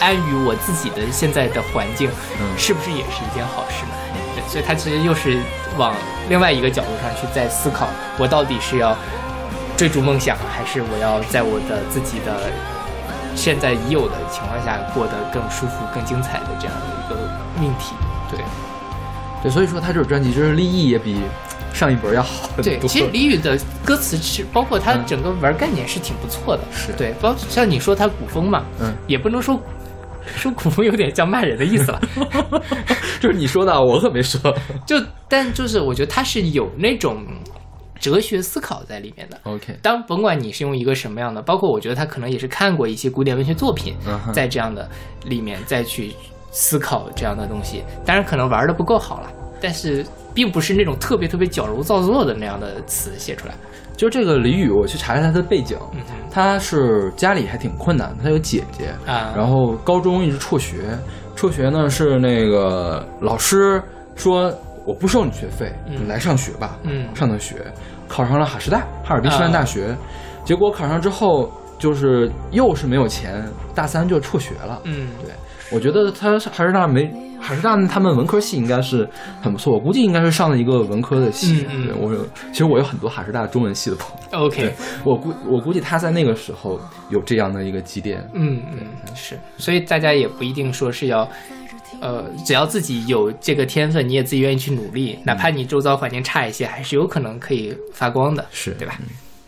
[0.00, 3.92] 安于我自己的现在的环境，嗯是不是也是一件好事呢？
[4.34, 5.38] 对，所以他其实又是
[5.78, 5.94] 往
[6.28, 7.86] 另外一个角度上去在思考，
[8.18, 8.96] 我到底是要
[9.76, 12.50] 追逐梦想，还是我要在我的自己的
[13.34, 17.16] 现在已有的情况下过得更舒服、更精彩的这样的一个
[17.60, 17.94] 命题？
[18.30, 18.40] 对。
[19.42, 21.16] 对，所以说他这首专辑就是立意也比
[21.72, 22.62] 上一本要好很多。
[22.62, 29.58] 对，其实李宇的歌词是包括他嗯整个玩概念是挺不错的，是对，包像你说他古风嘛，嗯，也不能说
[30.36, 32.02] 说古风有点像骂人的意思了，
[33.18, 34.38] 就是你说的，我可没说。
[34.84, 37.24] 就但就是我觉得他是有那种
[38.00, 39.38] 哲学思考在里面的。
[39.44, 43.94] OK，当甭管你是用一个什么样的，包括我觉得他可能也是看过一些古典文学作品，
[44.32, 44.88] 在这样的
[45.24, 46.12] 里面再去
[46.50, 47.84] 思考这样的东西。
[48.04, 53.54] 当然可能玩的不够好了，但是并不是那种特别特别矫揉造作的那样的词写出来。
[53.96, 55.76] 就这个李宇，我去查了他的背景，
[56.30, 60.98] 他是家里还挺困难，他有姐姐，啊，然后高中一直辍学，
[61.36, 63.82] 辍学呢是那个老师
[64.16, 64.50] 说
[64.86, 65.96] 我不收你学费，嗯。
[66.02, 67.14] 你来上学吧，嗯。
[67.14, 67.56] 上的学，
[68.10, 69.96] 考上了哈师大，哈尔滨师范大学，
[70.44, 73.42] 结果考上之后就是又是没有钱，
[73.72, 74.80] 大三就辍学了。
[74.82, 75.32] 嗯，对，
[75.72, 77.04] 我觉得他哈师大没
[77.40, 79.08] 哈师大他们文科系应该是
[79.40, 81.64] 很不错，我估计应该是上了一个文科的系。
[81.70, 84.46] 嗯嗯对我有，其实我有很多哈师大中文系的朋友。
[84.46, 88.28] OK，我估我估计他在那个时候有这样的一个积淀。
[88.34, 88.78] 嗯嗯
[89.14, 91.26] 是，所以大家也不一定说是要。
[92.00, 98.98] 呃，只要自己有这个天分，你也自己愿意去努力，哪怕你周遭环境差一些，还是有可能可以发光的，是对吧？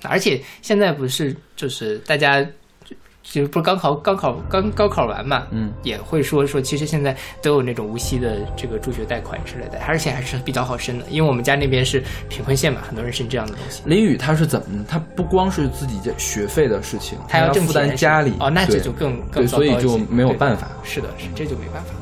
[0.02, 2.42] 而且现在不是就是大家
[2.85, 13.81] 就就不是刚考高考刚高考完嘛，嗯，也会说说，其实现在都有那种无息的这个助学贷款之类的，而且还是比较好申的，因为我们家那边是贫困县嘛，很多人申这样的东西。
[13.87, 14.85] 林宇他是怎么？
[14.88, 20.68] 他不光是自己的学费的事情，他挣要负担钱家里哦，那这就更更对，所以糟糕一些就没有办法。
[20.83, 21.94] 是的，是这就没办法。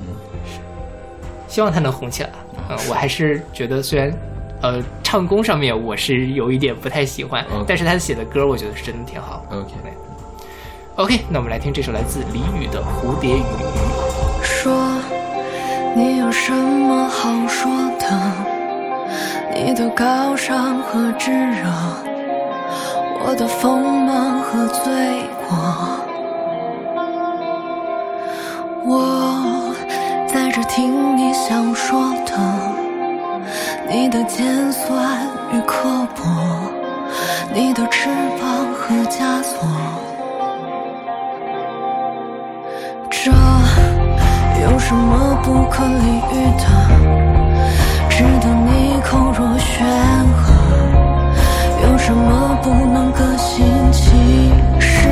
[1.50, 2.30] 是，希望他能红起来。
[2.68, 4.10] 嗯，我还是觉得虽然。
[4.62, 9.42] 呃，唱功上面我是有一点不太喜欢但是他写的歌我觉得是真的挺好。
[9.50, 13.40] OK，OK，那我们来听这首来自李宇的《蝴蝶雨》。
[14.44, 14.70] 说
[15.96, 18.06] 你有什么好说的？
[19.54, 21.66] 你的高尚和炙热，
[23.24, 24.92] 我的锋芒和罪
[25.48, 25.56] 过。
[28.84, 29.60] 我
[30.32, 32.38] 在这听你想说的，
[33.90, 36.22] 你的尖酸与刻薄，
[37.52, 38.08] 你的翅
[38.40, 39.66] 膀和枷锁。
[43.10, 43.32] 这
[44.62, 46.64] 有什么不可理喻的？
[48.08, 49.84] 值得你口若悬
[50.36, 50.54] 河？
[51.82, 55.08] 有什么不能各行其事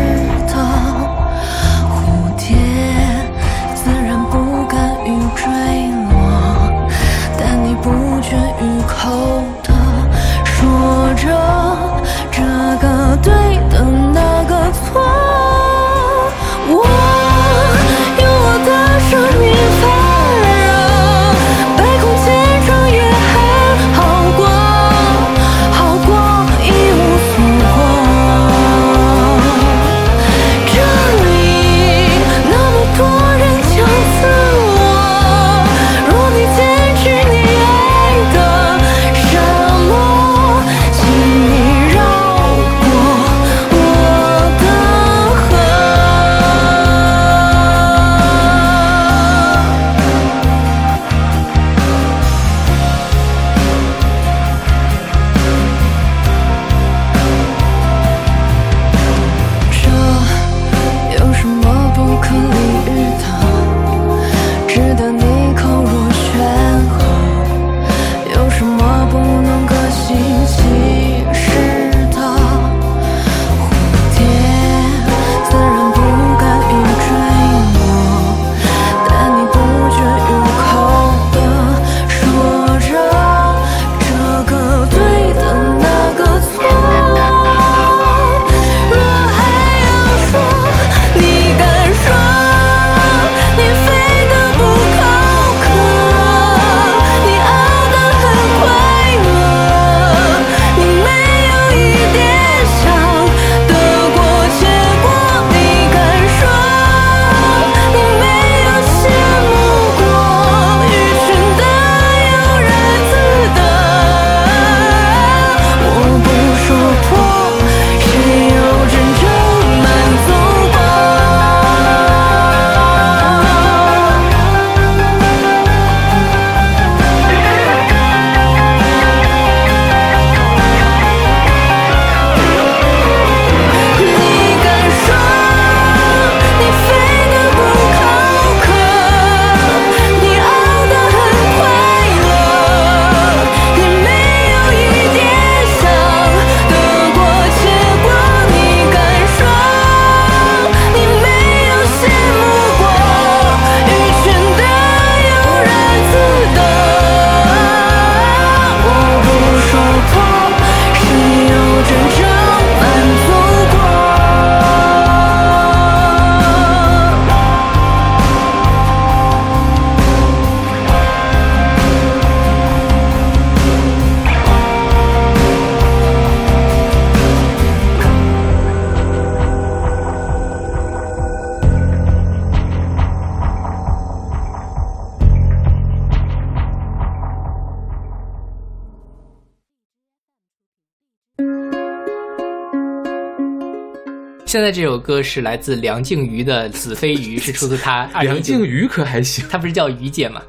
[194.49, 200.41] 现在这首歌是来自梁静茹的《子非鱼》，是出自她 梁静茹可还行，她不是叫于姐吗？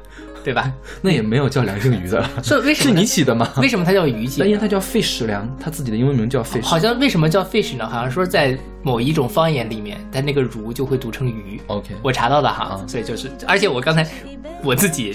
[0.42, 0.72] 对吧？
[1.02, 2.94] 那也没有叫梁静茹的，是为什么？
[2.94, 3.52] 是你起的吗？
[3.58, 4.42] 为什么她叫于姐？
[4.46, 6.62] 因为她叫 Fish 梁，她自己的英文名叫 Fish。
[6.62, 7.86] 好像为什么叫 Fish 呢？
[7.86, 11.60] 好像说在某一种方言里面，它那个茹就会读成鱼。
[11.66, 14.06] OK，我查到的哈，所以就是，而且我刚才
[14.64, 15.14] 我自己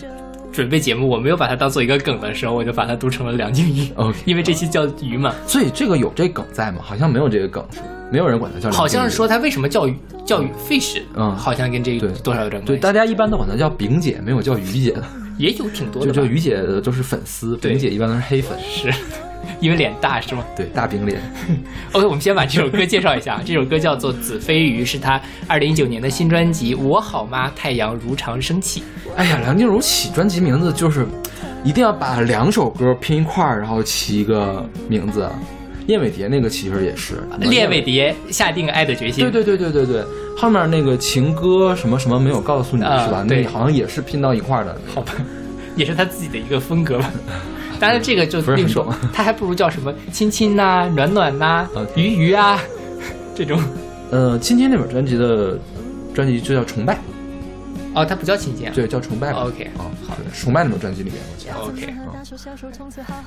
[0.55, 3.85] 准备节目，我没有把它当做一个梗的时候，我就把它读成了梁静茹。
[3.95, 6.79] OK 因为这期叫鱼嘛，所以这个有这梗在吗？
[6.81, 7.85] 好像没有这个梗，是吧？
[8.11, 8.71] 没有人管它叫。
[8.71, 9.95] 好像是说它为什么叫鱼
[10.25, 15.03] 叫鱼 fish，嗯好像跟这个多少有点对，关系，对大家一般都管它叫饼姐，没有叫鱼姐的。
[15.37, 18.57] 也有挺多的就鱼姐的都是粉丝，饼姐一般都是黑粉。
[18.61, 18.89] 是
[19.59, 21.19] 因为脸大是吗对，大饼脸。
[21.93, 27.51] OK，我们先把这首歌介绍一下，这首歌叫做《子非鱼》，是他二零一九年的新专辑《我好吗？
[27.55, 28.81] 太阳如常升起》。
[29.15, 31.05] 哎呀，梁静茹起专辑名字就是
[31.63, 35.29] 一定要把两首歌拼一块儿，然后起一个名字。
[35.87, 37.79] 燕尾蝶那个其实也是列尾。
[37.79, 39.23] 蝶下定爱的决心。
[39.23, 40.03] 对对对对对对，
[40.35, 43.23] 后面那个情歌什么什么没有告诉你、啊是吧？
[43.27, 44.75] 对那好像也是拼到一块儿的。
[44.91, 45.13] 好吧，
[45.75, 47.11] 也是他自己的一个风格吧。
[47.79, 52.59] 当然，这个就另说懂，他还不如叫什么亲亲呐、暖暖呐、鱼鱼啊，
[53.35, 53.61] 这种。
[54.11, 55.57] 呃，亲亲那本专辑的
[56.13, 56.97] 专辑就叫崇拜，
[57.95, 58.71] 哦，它不叫亲亲啊。
[58.73, 59.45] 对，叫崇拜吧。
[59.47, 61.93] OK，啊，好的，崇拜那本专辑里面我记得 OK，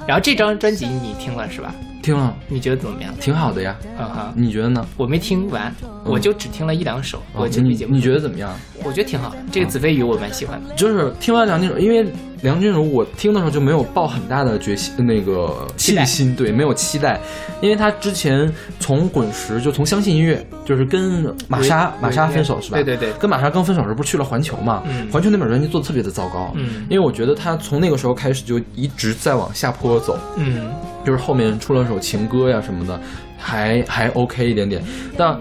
[0.06, 1.74] 然后这张专辑你听了是吧？
[2.02, 3.12] 听了你觉得怎么样？
[3.20, 4.86] 挺好的呀，嗯哈，你觉得呢？
[4.96, 5.74] 我没听完，
[6.04, 7.20] 我就只听了一两首。
[7.34, 8.54] 我节目你你觉得怎么样？
[8.84, 9.36] 我觉得挺好的。
[9.50, 10.74] 这个子非鱼我蛮喜欢的。
[10.76, 12.06] 就是听完梁静茹，因为
[12.42, 17.20] 梁静茹我听的时候就没有抱很大的决心，那个信心，对，没有期待，
[17.60, 22.76] 因为她之前从滚石就从相信音乐，就是跟玛莎玛莎分手是吧？
[22.76, 23.12] 对对对。
[23.14, 24.82] 跟玛莎刚分手时候不是去了环球嘛？
[24.88, 25.08] 嗯。
[25.10, 30.70] 环球那本专辑做的特别的糟糕，嗯因为我觉得她从那个时候开始就一直在往下坡走，嗯，
[31.04, 33.00] 就是后面出了首情歌呀什么的，
[33.36, 34.82] 还还 OK 一点点，
[35.16, 35.36] 但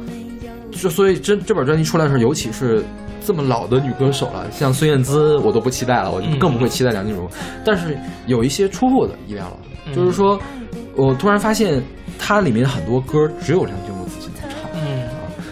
[0.72, 2.84] 就所以这这本专辑出来的时候，尤其是
[3.28, 6.40] 这么老的女歌手了，像孙燕姿，我都不期待了，我就嗯。
[6.40, 7.28] 更不会期待梁静茹。
[7.66, 10.40] 但是有一些出乎我的意料了，嗯就是说，
[10.96, 11.84] 我突然发现
[12.18, 13.97] 它里面很多歌只有梁静茹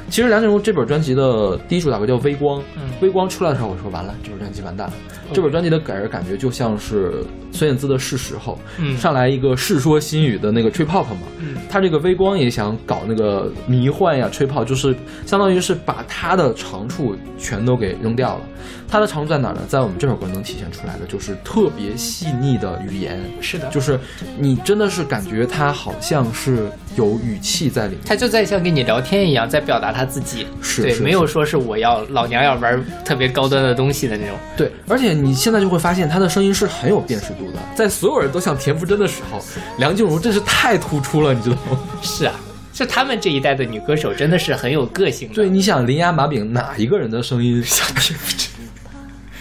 [0.10, 4.94] 其实梁静茹这本专辑的第一主打歌叫《微光》，嗯微光出来的时候，我说完了，这本专辑完蛋了。
[5.34, 8.96] 这本专辑的给人感觉就像是孙燕姿的《是时候》，嗯。
[8.98, 11.58] 上来一个《世说新语》的那个吹泡泡嘛，嗯。
[11.70, 14.96] 他这个微光也想搞那个迷幻呀、吹泡，就是
[15.26, 18.42] 相当于是把他的长处全都给扔掉了。
[18.88, 19.62] 他的长处在哪儿呢？
[19.68, 24.00] 在我们这首歌能体现出来的就是特别细腻的语言，是的，就是
[24.38, 28.00] 你真的是感觉他好像是有语气在里面。
[28.06, 30.44] 他就在像跟你聊天一样，在表达他自己。
[30.44, 34.36] 对，是是没有说是我要老娘要玩特别高端的东西的那种。
[34.58, 39.40] 对，而且你现在就会发现他的声音是很有辨识度的，在所有人都像田馥甄的时候，
[39.78, 41.80] 梁静茹真是太突出了，你知道吗？
[42.02, 42.34] 是啊，
[42.74, 45.36] 是他们这一代的女歌手真的是很有个性的。
[45.36, 48.48] 对，，你想林雅、马饼哪一个人的声音像田馥甄？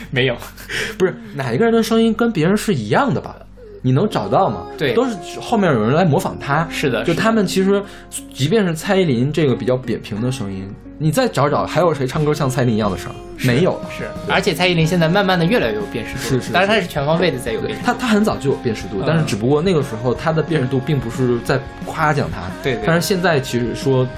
[0.10, 0.36] 没有，
[0.96, 3.34] 不是哪一个人的声音跟别人是一样的吧？
[3.86, 4.64] 你能找到吗？
[4.78, 6.66] 对都是后面有人来模仿他。
[6.70, 7.82] 是的就他们其实，
[8.32, 10.66] 即便是蔡依林这个比较扁平的声音，
[10.98, 13.14] 你再找找还有谁唱歌像蔡依林一样的声？
[13.44, 13.78] 没有。
[13.94, 17.92] 是，而且蔡依林现在慢慢的越来越有辨识度，是是当然她是全方位的在有对辨识度。
[17.92, 24.08] 他，他很早就有辨识度，嗯但是只不过那个时候他的辨识度并不是在夸奖他，对对但是现在其实说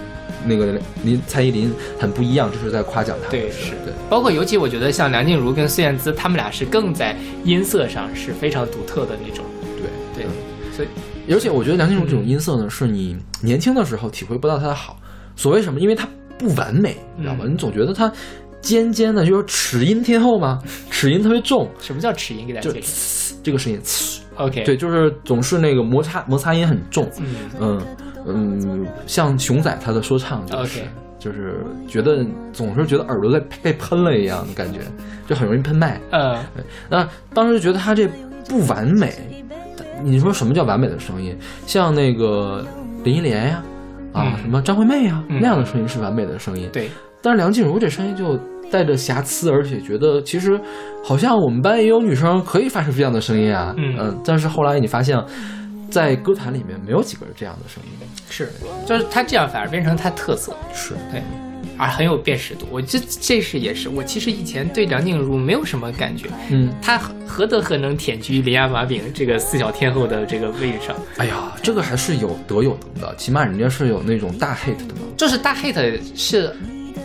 [0.45, 3.29] 那个林蔡依林很不一样，就是在夸奖他。
[3.31, 3.93] 对，是对。
[4.09, 9.45] 包括尤其我觉得像梁静茹跟孙燕姿，她们俩是更在音色上是非常独特的那种。
[10.77, 14.99] 对对，所以而且我觉得梁静茹这种音色呢，是你年轻的时候体会不到它的好。
[15.35, 15.81] 所谓什么？
[15.81, 16.09] 因为它
[16.39, 17.45] 不完美，你知道吗？
[17.45, 18.11] 嗯你总觉得它
[18.61, 20.61] 尖尖的，就是齿音天后嘛，
[20.91, 22.47] 齿音特别重，什么叫齿音？
[22.47, 23.35] 给大家就解释。
[23.35, 27.09] 呲这个声音，呲 OK，对，，就是总是那个摩擦摩擦音很重。
[27.19, 27.83] 嗯，嗯
[28.27, 30.81] 嗯，像熊仔他的说唱就是。
[30.81, 34.81] OK 就是觉得总是觉得耳朵在被喷了一样的感觉，
[35.27, 36.01] 就很容易喷麦。
[36.13, 36.39] 嗯，
[36.89, 38.07] 那当时就觉得他这
[38.49, 39.13] 不完美。
[40.03, 41.37] 你说什么叫完美的声音？
[41.67, 42.65] 像那个
[43.05, 43.63] 林忆莲呀，
[44.13, 46.69] 啊，嗯什么张惠妹呀，嗯那样的声音是完美的声音。
[46.73, 46.91] 对，
[47.23, 48.39] 但是梁静茹这声音就
[48.71, 50.61] 带着瑕疵，而且觉得其实
[51.05, 53.75] 好像我们班也有女生可以发出这样的声音啊。
[53.77, 55.19] 嗯但是后来你发现，
[55.91, 57.91] 在歌坛里面没有几个这样的声音。
[58.29, 58.51] 是，
[58.85, 61.23] 就是她这样反而变成她特色，是，对，
[61.77, 62.67] 而很有辨识度。
[62.71, 70.97] 我这这是也是我其实以前对梁静茹没有什么感觉，嗯，她何德何能舔居林亚马饼这个四小天后的这个位置上？
[71.17, 76.55] 哎呀，这个还是有德有能的，起码人家是有那种大 hit 的嘛，就是大 hit 是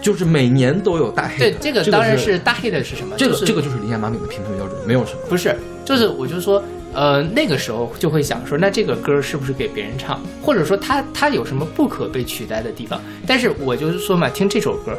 [0.01, 1.39] 就是每年都有大 hit。
[1.39, 3.15] 对这个当然是是大 hit 是什么？
[3.17, 5.19] 这个就是这个就是林亚马饼的评分标准，没有什么。
[5.29, 5.55] 不是，
[5.85, 6.63] 就是我就说
[6.93, 13.01] 呃，那个时候就会想说，那这个歌是不是给别人唱，或者说他他有什么不可被取代的地方？
[13.25, 14.97] 但是我就是说嘛，听这首歌，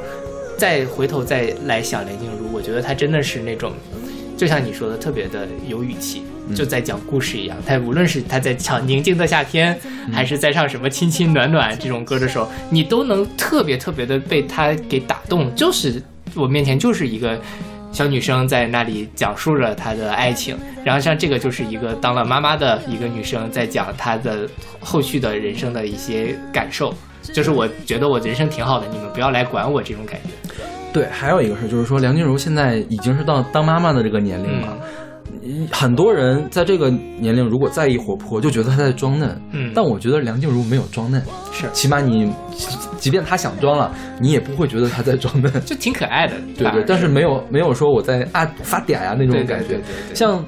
[0.56, 3.72] 再回头再来想梁静茹，我觉得她真的是那种，
[4.36, 6.22] 就像你说的，特别的有语气，
[6.54, 7.56] 就在讲故事一样。
[7.66, 9.78] 她无论是她在唱《宁静的夏天》，
[10.12, 15.54] 还是在唱什么《亲亲暖暖》这种歌的时候，你都能特别特别的被她给打动。
[15.54, 16.02] 就是
[16.34, 17.38] 我面前就是一个。
[17.92, 24.48] 小女生在那里讲述着她的爱情，然后像这个就是一个当了妈妈的一个女生在讲她的
[24.80, 26.94] 后续的人生的一些感受，
[27.34, 30.30] 就是我觉得我人生挺好的，你们不要来管我这种感觉。
[30.92, 34.76] 对，还有一个事就是说，梁静茹现在已经是到当妈妈的这个年龄了。
[35.70, 39.40] 很多人在这个年龄如果在意活泼，就觉得他在装嫩。
[39.50, 41.20] 嗯，但我觉得梁静茹没有装嫩，
[41.52, 42.32] 是，起码你，
[42.98, 46.36] 即便她想装了，你也不会觉得她在装嫩，就挺可爱的。
[46.56, 49.68] 对对，但是没有没有说我在啊发嗲呀那种感觉。
[49.68, 50.14] 对对对。
[50.14, 50.38] 像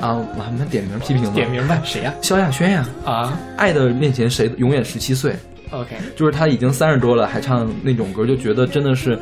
[0.00, 2.12] 啊，我们点名批评点名吧，谁呀？
[2.20, 2.88] 萧亚轩呀。
[3.04, 5.34] 啊，爱的面前谁永远十七岁。
[5.70, 9.16] OK，就是他已经三十多了，还唱那种歌，就觉得真的是。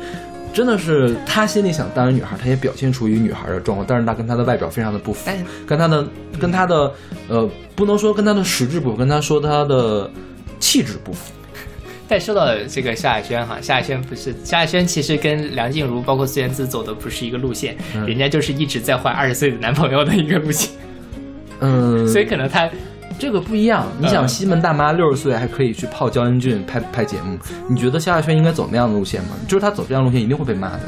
[0.53, 5.29] 真的是他心里想当个女孩，他也表现出一个女孩的状况，但是他跟她的外表非常的不符，
[5.65, 6.07] 跟她的
[6.39, 6.91] 跟她的
[7.27, 10.09] 呃，不能说跟她的实质不符，跟她说她的
[10.59, 11.31] 气质不符。
[12.07, 17.77] 但说到这个夏亚轩哈，夏亚轩不是夏亚轩，其实跟梁静茹包括孙燕姿走的不是一个路线，
[18.07, 20.71] 人家就是一直在换二十岁的男朋友的一个路线。
[21.59, 22.69] 嗯， 所以可能她。
[23.19, 29.31] 这个不一样，你想西门大妈六十岁还可以去泡焦恩俊拍拍节目，你觉得萧亚轩应该走那样的路线吗？
[29.45, 30.83] 就是他走这样路线一定会被骂的，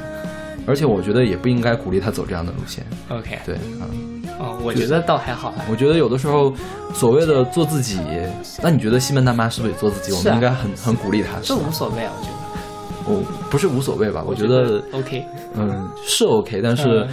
[0.66, 2.86] 而且我觉得也不应该鼓励他走这样的路线。
[3.10, 5.54] OK，对，嗯，哦，我觉得倒还好。
[5.70, 6.54] 我觉得有的时候
[6.94, 8.00] 所谓的做自己，
[8.64, 10.16] 那你觉得西门大妈是不是也做自己？
[10.18, 11.38] 我们应该很很鼓励她。
[11.44, 12.36] 这无所谓啊，我觉得。
[13.14, 14.24] 哦，不是无所谓吧？
[14.26, 15.26] 我觉得 OK，
[15.56, 17.06] 嗯，是 OK，但是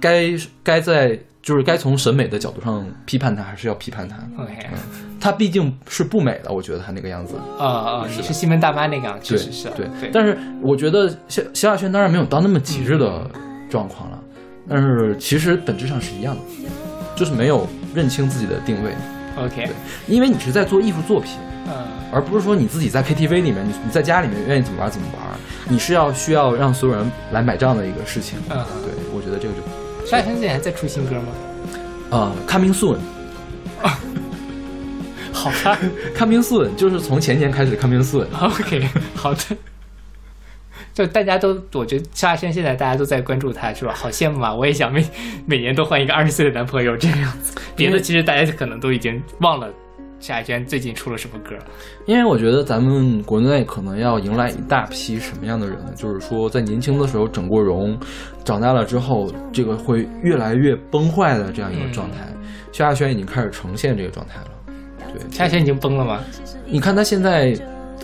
[0.00, 0.30] 该
[0.62, 1.18] 该在。
[1.42, 4.16] 就是该从审美的角度上批判他，还是要批判他。
[4.40, 4.54] OK，
[5.20, 7.34] 他毕竟是不美的，我觉得他那个样子。
[7.58, 9.68] 啊啊，你是西门大妈那个样，确实是。
[9.70, 10.10] 对对。
[10.12, 13.28] 但是我觉得萧萧亚轩当然没有到那么极致的
[13.68, 14.18] 状况了，
[14.68, 16.42] 但是其实本质上是一样的，
[17.16, 18.92] 就是没有认清自己的定位。
[19.36, 19.74] OK，对，
[20.06, 21.32] 因为你是在做艺术作品，
[21.66, 25.22] 嗯，而不是说你自己在 KTV 里面，你你在家里面愿意怎么玩怎么玩，
[25.68, 28.38] 你是要需要让所有人来买账的一个事情。
[28.48, 29.60] 嗯，对，我觉得这个就。
[30.12, 31.28] 萧亚轩最近还在出新歌吗？
[32.10, 32.98] 啊，Coming Soon，
[35.32, 35.78] 好看
[36.14, 38.26] ，Coming Soon 就是从前年开始 Coming Soon。
[38.38, 39.40] OK，好的。
[40.92, 43.94] 就大家都，我觉得萧亚轩现在大家都在关注他，是吧？
[43.96, 44.54] 好羡慕啊！
[44.54, 45.02] 我也想每
[45.46, 47.58] 每年都换一个二十岁的男朋友这个样子。
[47.74, 49.72] 别的其实大家可能都已经忘了。
[50.22, 51.56] 夏亚轩最近出了什么歌？
[52.06, 55.92] 因为我觉得咱们国内可能要迎来一大批什么样的人呢？
[55.96, 57.98] 就是说，在年轻的时候整过容，
[58.44, 62.18] 长大了之后，这个会越来越崩坏的这样一个状态。
[62.70, 64.46] 萧亚轩已经开始呈现这个状态了。
[65.12, 66.20] 对，夏亚轩已经崩了吗？
[66.66, 67.52] 你看他现在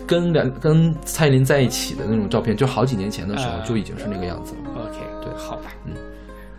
[0.05, 4.81] 跟梁跟蔡依林在一起的那种照片，就好几年前的时候就已经是那个样子了。
[4.83, 5.93] OK，对，好吧，嗯，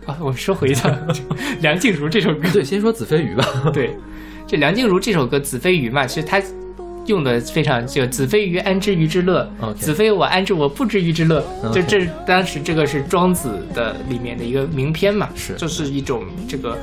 [0.07, 0.89] 啊，我们说回一下
[1.61, 2.49] 梁静茹这首歌。
[2.51, 3.45] 对，先说子非鱼吧。
[3.71, 3.95] 对。
[4.51, 6.43] 这梁静茹这首歌《子非鱼》嘛，其实她
[7.05, 9.49] 用的非常就“子非鱼，安知鱼之乐？
[9.79, 11.41] 子非我，安知我不知鱼之乐？”
[11.71, 16.77] 就这当时这个是庄子的里面的一个名篇嘛，是，就是一种这个。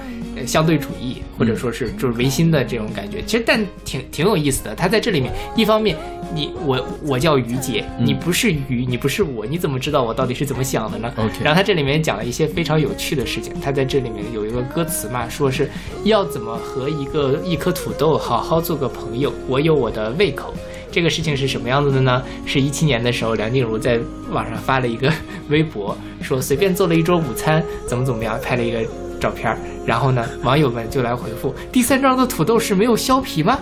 [0.47, 4.75] 相对主义，或者说是就是唯心的这种感觉，其实但挺挺有意思的。
[4.75, 5.97] 他在这里面，一方面
[6.35, 11.43] 你我我叫于姐，你不是鱼，你不是我，你怎么知道我到底是怎么想的呢？OK。
[11.43, 13.53] 然后他这里面讲了一些非常有趣的事情。
[13.61, 15.69] 他在这里面有一个歌词嘛，说是
[16.05, 20.55] 要怎么和一个一颗土豆好好做个朋友，我有我的胃口。
[20.91, 22.23] 这个事情是什么样子的呢？
[22.47, 25.13] 是一七年的时候，梁静茹在网上发了一个
[25.51, 28.81] 微博，说随便做了一桌午餐，怎么怎么样，拍了一个。
[29.19, 33.59] 照片，然后呢，网友们就来回复：第三张的土豆是没有削皮吗？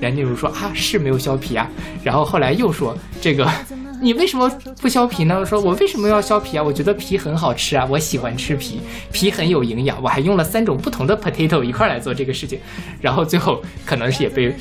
[0.00, 1.68] 梁静茹说啊，是没有削皮啊。
[2.04, 3.50] 然后后来又说这个，
[4.00, 4.48] 你为什么
[4.80, 5.44] 不削皮呢？
[5.44, 6.62] 说我为什么要削皮啊？
[6.62, 8.80] 我觉得皮很好吃啊，我喜欢吃皮，
[9.10, 10.00] 皮很有营养。
[10.02, 12.60] 我还用了三种不同的 potato 一块来做这个事情。
[13.00, 14.54] 然后最后可能是也被。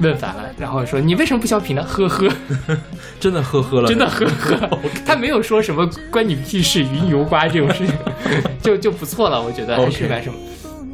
[0.00, 1.82] 问反了，然后说你为什么不削皮呢？
[1.82, 2.28] 呵呵，
[3.20, 4.78] 真的呵呵了，真的呵呵。
[5.06, 7.94] 他没有说什么关你屁事，云油瓜这种事情，
[8.62, 9.40] 就就不错了。
[9.42, 10.38] 我觉得还是蛮什么，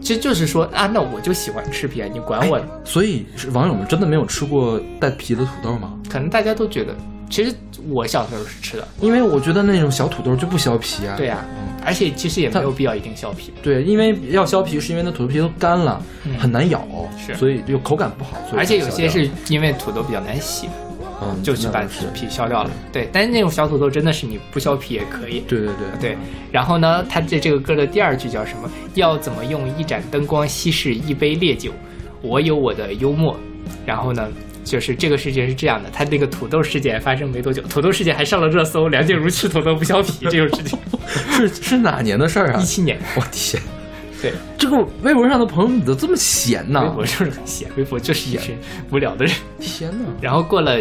[0.01, 2.61] 其实就是说啊，那我就喜欢吃皮啊，你管我？
[2.85, 5.93] 所以网友们真的没有吃过带皮的土豆吗？
[6.09, 6.95] 可能大家都觉得，
[7.29, 7.55] 其实
[7.89, 11.15] 我小时候是吃的，因为我觉得那种小土豆就不削皮啊。
[11.17, 11.45] 对呀。
[11.85, 16.03] 而且其实也没有必要一定削皮，对，因为要削皮是因为那土豆皮都干了，
[16.37, 16.85] 很难咬，
[17.17, 18.33] 是，所以就口感不好。
[18.57, 20.69] 而且有些是因为土豆比较难洗，
[21.23, 22.71] 嗯，就是把皮削掉了。
[22.93, 25.45] 对，但是那种小土豆真的是你不削皮也可以。
[25.47, 26.19] 对对对对，
[26.51, 28.69] 然后呢，他这这个歌的第二句叫什么？
[28.95, 31.71] 要怎么用一盏灯光稀释一杯烈酒？
[32.21, 33.37] 我有我的幽默。
[33.85, 34.29] 然后呢，
[34.67, 40.79] 就是这个事情是这样的，他那个土豆事件发生没多久，土豆事件还上了热搜，梁静茹吃土豆不削皮这种事情，
[41.31, 42.65] 是是哪年的事儿啊一？
[42.65, 42.99] 七年。
[43.15, 43.63] 我天，
[44.21, 46.97] 对，这个微博上的朋友你怎么这么闲呢微？
[46.97, 48.59] 博就是很闲，微博就是一群
[48.91, 49.35] 无聊的人。
[49.61, 50.05] 天呐！
[50.21, 50.77] 然后过了，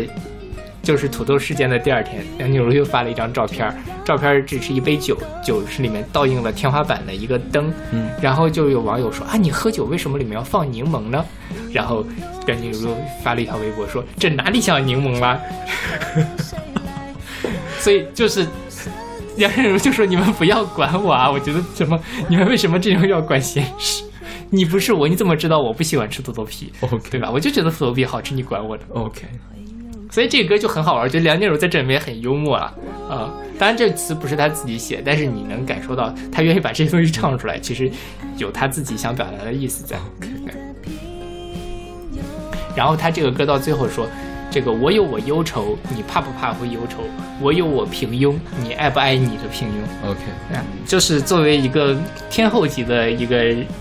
[0.86, 3.76] 就是土豆事件的第二天，梁静茹又发了一张照片，
[4.06, 11.26] 照片只是一杯酒，酒是里面倒映了天花板的一个灯，嗯，然后就有网友说啊，你喝酒为什么里面要放柠檬呢？
[11.74, 12.06] 然后
[12.46, 15.42] 梁静茹发了一条微博说，这哪里像柠檬啦？
[17.82, 18.48] 所以就是。
[19.38, 21.30] 梁静茹就说：“你们不要管我啊！
[21.30, 24.02] 我觉得怎么，你们为什么这样要管闲事？
[24.50, 27.30] 你不是我，你怎么知道我不喜欢吃土豆皮？OK 对吧？
[27.30, 28.86] 我就觉得土豆皮好吃，你管我的。
[28.94, 29.24] OK，
[30.16, 32.74] 所以这个歌就很好玩，我觉得梁静茹在这里面很幽默啊
[33.09, 37.91] 啊、当然这词不是她自己写，但是你能感受到她愿意把这些东西唱出来，其实
[38.38, 39.97] 有她自己想表达的意思在。
[40.22, 40.30] 对
[42.78, 44.07] 然后他这个歌到最后说
[44.49, 47.03] ：“这个我有我忧愁，你怕不怕会忧愁？
[47.41, 49.74] 我有我平庸，你爱不爱你的平庸？”
[50.09, 50.20] OK，
[50.53, 51.93] 啊，就是作为一个
[52.30, 53.36] 天后级的一个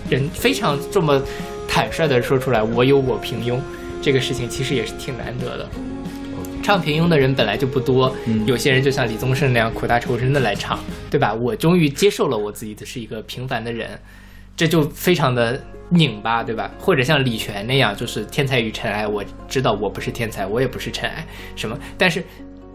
[0.09, 1.21] 人，非常这么
[1.65, 3.57] 坦率的说出来，我有我平庸，
[4.01, 5.69] 这个事情其实也是挺难得的。
[6.65, 10.79] 唱平庸的人本来就不多，嗯有些人就像李宗盛那样苦大仇深的来唱，
[11.11, 11.31] 对吧？
[11.31, 13.87] 我终于接受了我自己的是一个平凡的人，
[14.57, 16.71] 这就非常的拧巴，对吧？
[16.79, 21.23] 或者像李泉那样，就是天才与尘埃，我知道我不是天才，我也不是尘埃，
[21.55, 22.23] 什么，但是。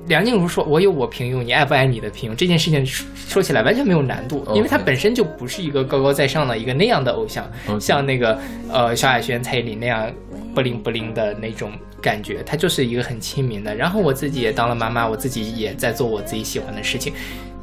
[0.07, 7.49] 梁静茹说：“我有我平庸，你爱不爱你的平庸。”这件事情说说起来完全没有难度，因为她本身就不是一个高高在上的一个那样的偶像
[7.81, 8.39] 像那个
[8.71, 10.11] 呃萧亚轩、蔡依林那样
[10.55, 11.73] 不灵不灵的那种
[12.03, 13.75] 感觉，她就是一个很亲民的。
[13.75, 17.13] 然后我自己也当了妈妈，我自己也在做我自己喜欢的事情。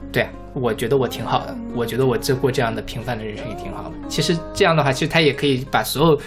[0.09, 3.95] 对啊，我觉得我挺好的，我觉得我这过这样的平凡的人生也挺好的。
[4.07, 6.21] 其实这样的话，其实他也可以把所有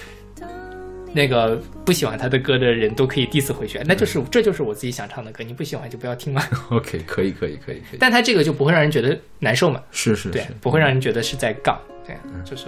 [1.13, 6.43] 那个不喜欢他的歌的人都可以 diss 回去，那就是这就是我自己想唱的歌，你不喜欢就不要听嘛。
[6.71, 12.67] OK，可以可以可以可以，但他这个就不会让人觉得难受嘛，对是是对，，不会让人觉得是在杠，对，就是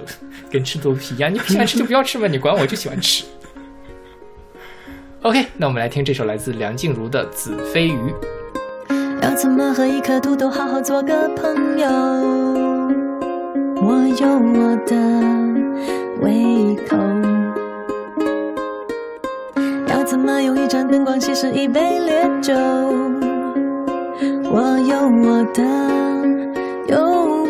[0.51, 3.25] 跟吃豆皮一样， 你不喜欢吃就不要吃嘛，你管我就喜欢吃。
[5.23, 7.97] OK，那我们来听这首来自梁静茹的《子非鱼》。
[9.23, 11.89] 要怎么和一颗土豆好好做个朋友？
[13.77, 14.97] 我有我的
[16.21, 17.32] 胃口。
[20.05, 22.53] 怎么用一盏灯光稀释一杯烈酒？
[24.51, 25.63] 我有我的
[26.89, 27.42] 忧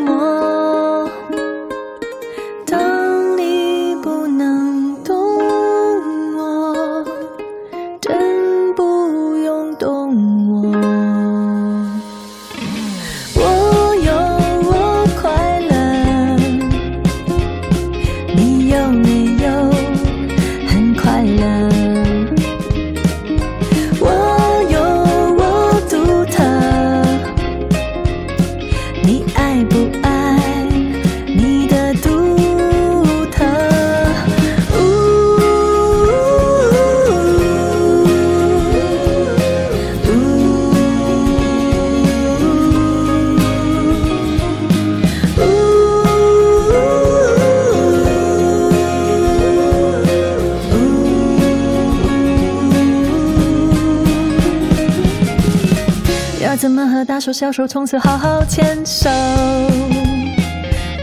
[56.53, 59.09] 要怎么和大手小手从此好好牵手？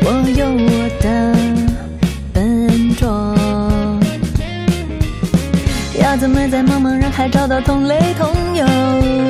[0.04, 1.34] 我有我的
[2.32, 3.36] 笨拙。
[6.00, 9.29] 要怎么在茫茫人海找到同类同友？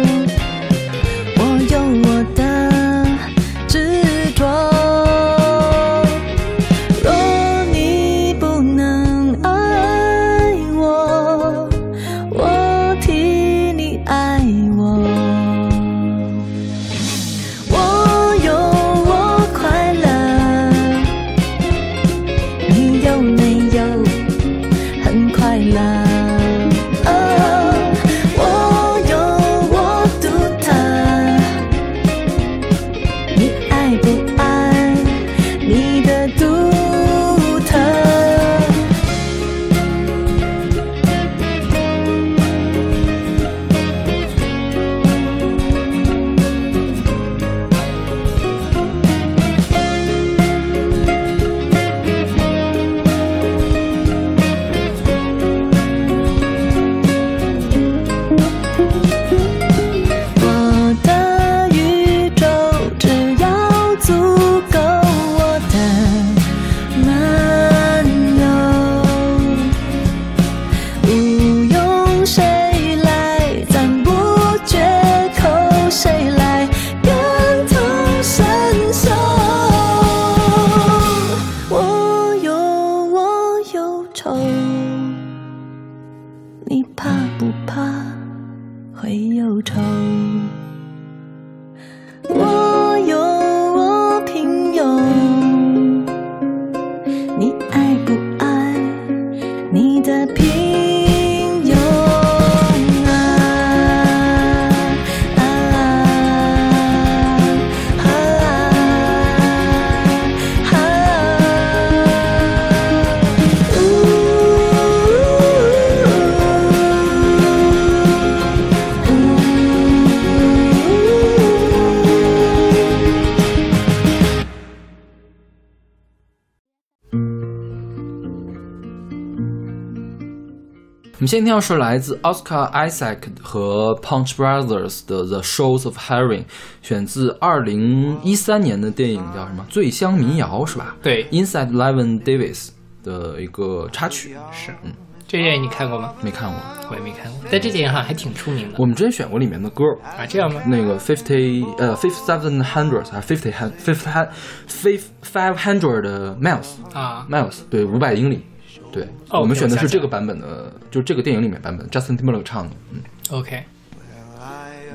[131.29, 136.39] 先听到是来自 Oscar Isaac 和 Punch Brothers 的《The Shows of Herring》，
[136.81, 140.95] 选自二零一三年的电影叫什么《醉乡民谣》是吧？
[141.03, 142.69] 对，Inside Levin Davis
[143.03, 144.91] 的一个插曲，是，嗯，
[145.27, 146.15] 这电影你看过吗？
[146.23, 146.59] 没看过。
[146.89, 150.59] 我也没看过，但这电影好像还挺出名的我们之前选过里面的歌，啊，这样吗？
[150.65, 154.27] 那个 fifty 呃 fifty seven hundred 还是 fifty fifty
[154.67, 158.43] fifty five hundred miles 啊，miles 对五百英里。
[158.91, 162.75] 对，哦我们选的是这个版本的，就是这个电影里面版本，Justin Timberlake 唱的。
[162.91, 162.99] 嗯
[163.31, 163.63] ，OK，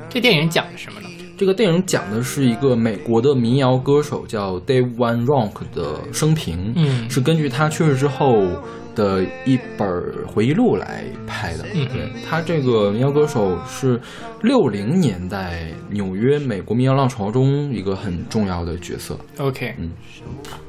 [0.08, 1.08] 这电影讲的什么呢？
[1.36, 8.46] 这个电影讲的是一个美国的民谣歌手叫 Dave Van Ronk 的生平，嗯是根据他去世之后
[8.94, 9.88] 的一本
[10.28, 11.64] 回忆录来拍的。
[11.74, 14.00] 嗯对他这个民谣歌手是
[14.42, 19.18] 六零年代纽约美国民谣浪潮中一个很重要的角色。
[19.38, 19.90] OK，嗯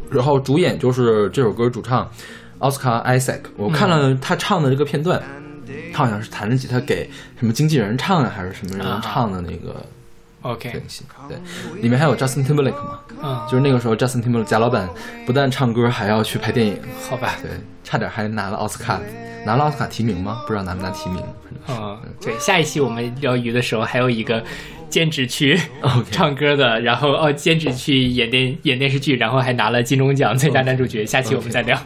[0.10, 2.10] 然后主演就是这首歌主唱
[2.66, 3.52] 奥斯卡·艾塞克。
[3.58, 5.22] 我看了他唱的这个片段，
[5.94, 7.08] 他好像是弹着吉他给
[7.40, 9.86] 什么经纪人唱的，还是什么人啊唱的那个
[10.42, 10.82] OK。
[11.30, 11.38] 对，
[11.80, 14.90] 里面还有 Justin Timberlake 嘛，嗯，就是那个时候 Justin Timberlake 贾老板
[15.28, 16.76] 不但唱歌，还要去拍电影，
[17.08, 17.52] 好吧，对，
[17.84, 19.00] 差点还拿了奥斯卡，
[19.46, 20.42] 拿了奥斯卡提名吗？
[20.48, 21.22] 不知道拿没拿提名。
[21.68, 24.44] 嗯，对，下一期我们聊鱼的时候，还有一个
[24.90, 25.60] 兼职去
[26.10, 31.06] 唱歌的，然后哦，兼职去演电演电视剧，然后还拿了金钟奖最佳男主角。
[31.06, 31.80] 下期我们再聊。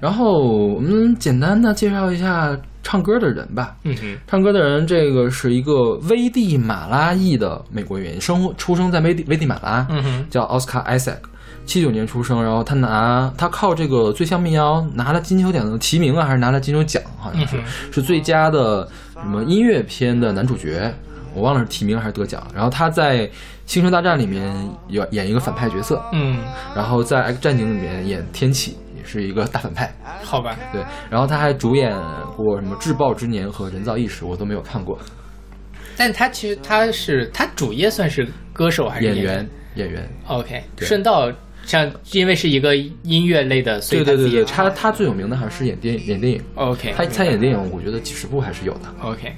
[0.00, 0.38] 然后
[0.74, 3.76] 我们简单的介绍一下唱歌的人吧。
[3.84, 11.28] 嗯哼，唱歌的人，这个是一个危地马拉裔的美国演员，生活出生在危地危地马拉，嗯哼，叫奥斯卡·艾塞克，
[11.66, 20.92] 七九年出生，然后他拿他靠这个《最像民谣》拿了金球奖的提名啊，还是拿了金球奖，好像是、嗯是最佳的什么音乐片的男主角，
[21.34, 22.42] 我忘了是提名还是得奖。
[22.54, 23.26] 然后他在
[23.66, 24.52] 《星球大战》里面
[24.88, 26.38] 演演一个反派角色，嗯，
[26.74, 29.92] 然后在《X 战警》里面演天启，也是一个大反派。
[30.22, 31.92] 好吧，对，然后他还主演
[32.36, 34.98] 过什么《至暴之年》和《人造意识》，我都没有看过。
[35.96, 41.30] 但他其实他是他主业算是歌手还是员演员，演员，？OK，顺道
[41.64, 46.42] 像因为是一个音乐类的，所以对对对他他最有名的还是演电影，演电影。
[46.54, 48.80] OK，他他演电影，我觉得几十部还是有的。
[49.02, 49.34] OK，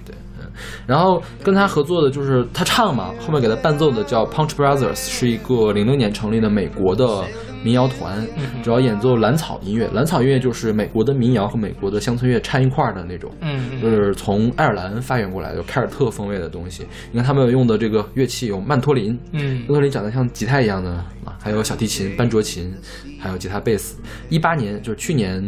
[0.87, 7.25] 然后跟他合作的就是他唱嘛，后面给他伴奏的叫 Punch Brothers，是一个零六年成立的美国的
[7.63, 9.89] 民谣团，嗯主要演奏蓝草音乐。
[9.93, 13.31] 蓝草音乐就是美国的民谣和美国的乡村乐掺一块儿的那种。
[13.41, 16.85] 嗯嗯就是从爱尔兰发源过来的凯尔特风味的东西。
[17.11, 20.91] 你看他们用的这个乐器有曼托林，嗯曼托林长得像吉他一样的
[21.25, 22.73] 啊，还有小提琴、班卓琴，
[23.19, 24.01] 还有吉他、贝斯。
[24.29, 25.41] 一八年就是去年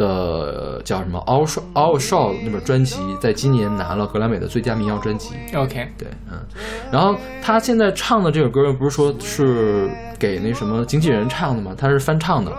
[0.00, 5.34] 的呃叫什么 All Show All Show 那本专辑，在今年拿了格莱美的最佳民谣专辑。
[5.54, 6.40] ，OK，对，嗯，
[6.90, 12.50] 然后他现在唱的这首歌又不是说是给那什么经纪人唱的吗，他是翻唱的，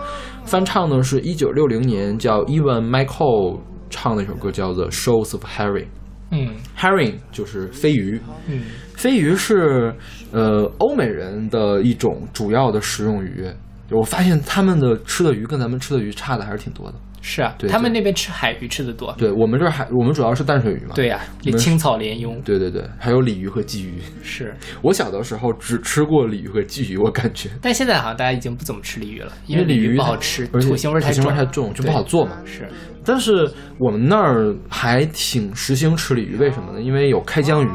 [0.44, 3.58] 翻唱的是一九六零年叫 Evan Michael
[3.90, 5.84] 唱的一首歌，叫做《Shows of Herring》。
[6.30, 8.62] 嗯 Herring 就是飞鱼，嗯
[8.94, 9.94] 飞鱼是
[10.30, 13.46] 呃欧美人的一种主要的食用鱼。
[13.92, 16.94] 就我发现他们的吃的鱼跟咱们吃的鱼差的还是挺多的。
[17.24, 19.14] 是啊，对他们那边吃海鱼吃的多。
[19.16, 20.92] 对我们这儿海我们主要是淡水鱼嘛。
[20.94, 24.00] 对呀，你们青草鲢鳙对对对，还有鲤鱼和鲫鱼。
[24.24, 27.50] 是，我小的时候只吃过鲤鱼和鲫鱼，我感觉。
[27.60, 32.32] 但现在好像大家已经不怎么吃鲤鱼了，因为为鲤鱼不好吃，土腥味儿太重，太重，就不好做嘛。
[32.44, 32.66] 是，
[33.04, 36.82] 但是我们那儿还挺实行吃鲤鱼，为什么呢？
[36.82, 37.68] 因为有开江鱼，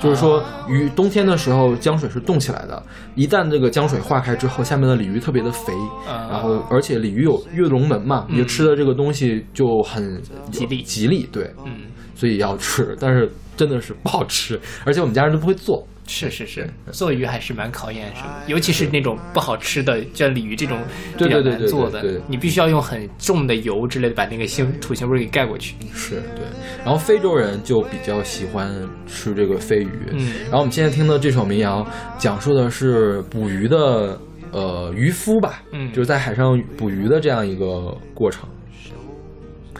[0.00, 2.82] 就是说鱼冬天的时候江水是冻起来的，
[3.14, 5.72] 一旦这个江水化开之后，下面的鲤鱼特别的肥，
[6.08, 10.20] 嗯然后而且鲤鱼有跃龙门嘛，你吃的这个东西就很
[10.50, 10.82] 吉利。
[10.82, 11.72] 吉利，对，嗯。
[12.16, 20.78] 所以要吃，但是真的是不好吃，而且我们家人都不会做，是是是，做鱼还是蛮考验什么，尤其是那种不好吃的，像鲤鱼这种
[21.16, 25.74] 比较对对对对难做的，你必须要用很重的油之类的把那个腥土腥味儿给盖过去。
[25.94, 26.44] 是对。
[26.84, 28.70] 然后非洲人就比较喜欢
[29.06, 30.32] 吃这个飞鱼，嗯。
[30.44, 31.86] 然后我们现在听的这首民谣，
[32.18, 34.18] 讲述的是捕鱼的
[34.52, 35.90] 呃渔夫吧，嗯。
[35.92, 38.48] 就是在海上捕鱼的这样一个过程。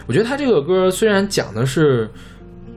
[0.06, 2.10] 我觉得他这个歌虽然讲的是，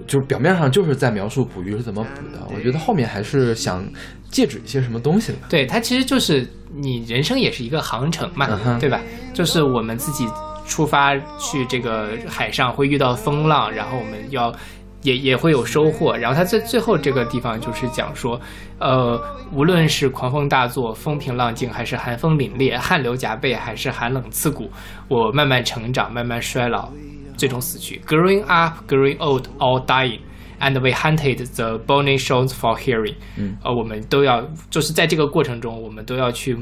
[0.07, 3.85] 就是表面上就是在描述捕鱼是怎么捕的，我觉得后面还是想
[4.31, 5.37] 借指一些什么东西的。
[5.49, 8.99] 对，它其实就是你人生也是一个航程嘛，嗯对吧？
[9.33, 10.25] 就是我们自己
[10.65, 14.53] 出发去这个海上会遇到风浪，然后我们要
[15.01, 16.15] 也也会有收获。
[16.17, 18.39] 然后它最最后这个地方就是讲说，
[18.79, 19.21] 呃，
[19.53, 24.69] 无论是狂风大作、风平浪静，还是寒风凛冽、汗流浃背，还是寒冷刺骨，
[25.07, 26.91] 我慢慢成长，慢慢衰老，
[27.37, 28.01] 最终死去。
[28.05, 30.19] Growing up, growing old, all dying.
[30.59, 33.13] And we hunted the bony shores for hearing。
[33.37, 36.57] 嗯，呃，我们都要就是在这个过程中，我们都要去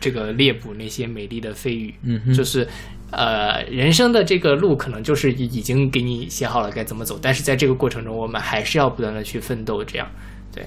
[0.00, 1.94] 这个猎捕那些美丽的飞鱼。
[2.02, 2.66] 嗯哼就是
[3.12, 10.08] 呃，人生的这个路可能就是已已经给你写好了该怎么走，但是在这个过程中，我们还是要不断的去奋斗，这样
[10.52, 10.66] 对。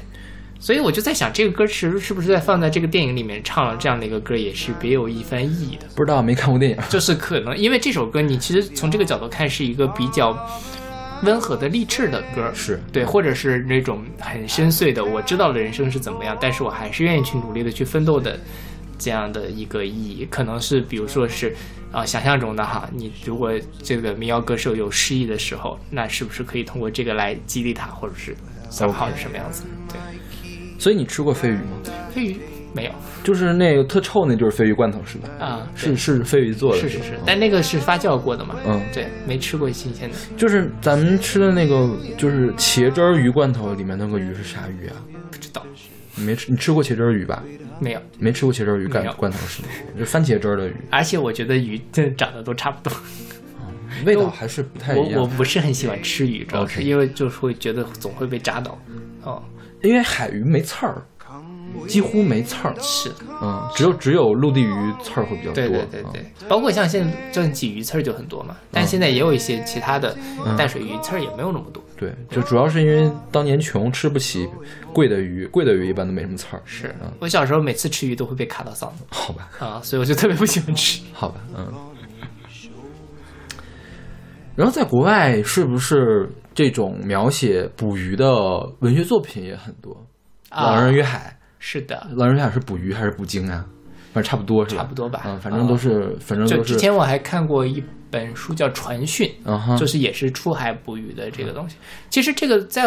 [0.61, 5.87] 所以我就在想，这个歌词是不是在放在这个电影里面唱了这样的一个歌，也是别有一番意义的。
[5.95, 10.37] 不知道没看过电影，就是可能因为这首歌，你其实从这个角度看是一个比较
[11.23, 18.39] 温和的励志的歌，是对，或者是那种很深邃的，我知道了人生是怎么样，但是我还是愿意去努力的去奋斗的
[18.99, 21.55] 这样的一个意义，可能是比如说是
[21.91, 23.51] 啊、想象中的哈，你如果
[23.81, 28.33] 这个民谣歌手有失意的时候，那是不是可以通过这个来激励他，或者是
[28.69, 29.63] 三号是什么样子？
[29.89, 29.99] 对，
[30.81, 31.77] 所以你吃过鲱鱼吗？
[32.11, 32.37] 鲱鱼
[32.73, 32.91] 没有
[33.23, 35.29] 就是那个特臭，那就是鲱鱼罐头是吧？
[35.39, 38.55] 啊，是是鲱鱼做的，是是是，但那个是发酵过的嘛？
[38.65, 44.95] 嗯对，没吃过新鲜的，就是咱们吃的那个，就是茄汁儿鱼罐头里面那个鱼是啥鱼啊？
[45.29, 45.63] 不知道，
[46.15, 46.51] 你没吃？
[46.51, 47.43] 你吃过茄汁儿鱼吧？
[47.79, 48.01] 没有。
[48.17, 49.67] 没吃过茄汁儿鱼罐罐头是吗？
[49.99, 52.97] 就番茄汁儿的鱼，而且我觉得鱼真的长得都差不多。
[54.03, 55.27] 味道还是不太一我我。
[55.27, 58.75] 不是很喜欢吃鱼，主要是因为就是会觉得总会被扎到。
[59.21, 59.43] 哦，
[59.83, 61.01] 因为海鱼没刺儿，
[61.87, 63.11] 几乎没刺儿，是，
[63.41, 65.53] 嗯，只有只有陆地鱼刺儿会比较多。
[65.53, 70.15] 对对对包括像现在正鲫鱼刺儿就很多嘛，但现在也有一些其他的
[70.45, 71.83] 嗯淡水鱼刺儿也没有那么多。
[71.97, 74.47] 对，就主要是因为当年穷，吃不起
[74.91, 76.61] 贵的鱼，贵的鱼一般都没什么刺儿。
[76.65, 81.01] 是嗯我小时候每次吃鱼都会被卡到嗓子好吧，啊，所以我就特别不喜欢吃。
[81.13, 81.71] 好吧，嗯。
[84.55, 88.31] 然后在国外，是不是这种描写捕鱼的
[88.79, 89.95] 文学作品也很多？
[90.49, 93.65] 老人与海》是的，《老人与海》是捕鱼还是捕鲸啊？
[94.13, 94.81] 反正差不多是吧？
[94.81, 96.61] 差不多吧嗯，反正都是，反正就。
[96.63, 99.31] 之前我还看过一本书叫《传讯》，
[99.77, 101.77] 就是也是出海捕鱼的这个东西。
[102.09, 102.83] 其实这个在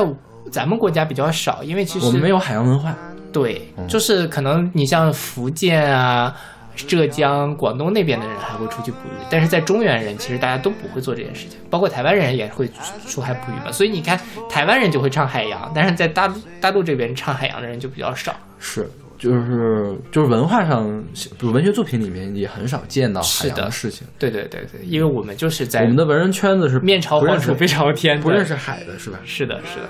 [0.50, 2.94] 咱们国家比较少，因为其实我们没有海洋文化。
[3.32, 6.36] 对，嗯就是可能你像福建啊、
[6.76, 12.74] 浙江、广东那边的人还会出去捕鱼，但是在中原人其实大家都不会做这件事情，包括台湾人也会出
[13.06, 13.70] 出海捕鱼嘛。
[13.70, 14.18] 所以你看，
[14.50, 18.34] 台湾人就会唱海洋，但是在大陆大陆这边唱海洋的人就比较少。
[18.58, 21.02] 是，就是就是文化上，
[21.38, 24.06] 比如文学作品里面也很少见到海洋的事情。
[24.18, 29.18] 对对对对，因为我们就是在我们的文人圈子是面朝黄土背朝天的，不认识海的是吧？
[29.24, 29.88] 是的，是的。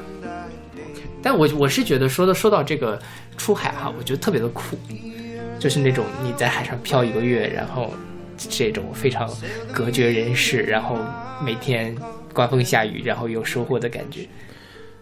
[1.22, 3.00] 但我我是觉得说的说到这个
[3.38, 4.76] 出海哈，我觉得特别的苦，
[5.58, 7.92] 就是那种你在海上漂一个月，然后
[8.36, 9.30] 这种非常
[9.72, 10.98] 隔绝人世，然后
[11.42, 11.94] 每天
[12.32, 14.26] 刮风下雨，然后有收获的感觉。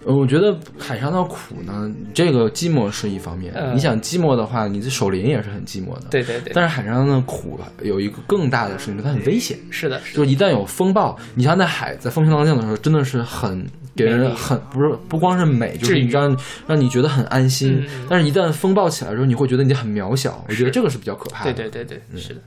[0.04, 3.52] 呃，我觉得海上的苦呢，这个寂寞是一方面。
[3.54, 6.06] 嗯你想寂寞的话，你的守林也是很寂寞的。。
[6.10, 9.56] 对对对，但是海上的苦啊有一个更大的事情，它很危险。
[9.70, 13.64] 是的，是的就是一旦有风暴，你像在海在风平浪静的时候，真的是很
[13.94, 16.36] 给人很不是不光是美，就是你让
[16.66, 17.84] 让你觉得很安心。
[18.08, 20.44] 但是，一旦风暴起来的时候，你会觉得你很渺小。
[20.48, 21.52] 我觉得这个是比较可怕的。
[21.52, 22.40] 对对对对，是的，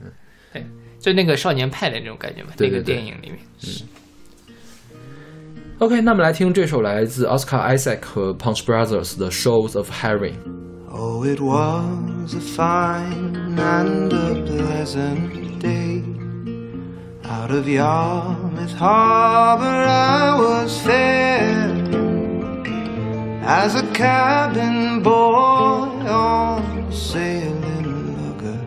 [0.52, 0.66] 对，
[0.98, 3.38] 就那个少年派的那种感觉嘛，那个对对对电影里面。
[3.64, 3.68] 嗯
[5.78, 10.32] OK，那么来听这首来自 Oscar Isaac 和 Punch Brothers 的《Shows of Herring》。
[10.90, 16.02] Oh, it was a fine and a pleasant day.
[17.28, 21.74] Out of Yarmouth Harbour I was fair
[23.42, 28.60] as a cabin boy on sailing lugger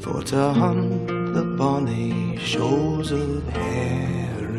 [0.00, 4.58] for to hunt the bonny shows of herring.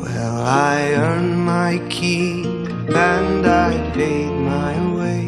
[0.00, 5.22] Well, I earned my keep and I paid my way,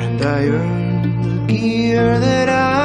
[0.00, 2.75] and I earned the gear that I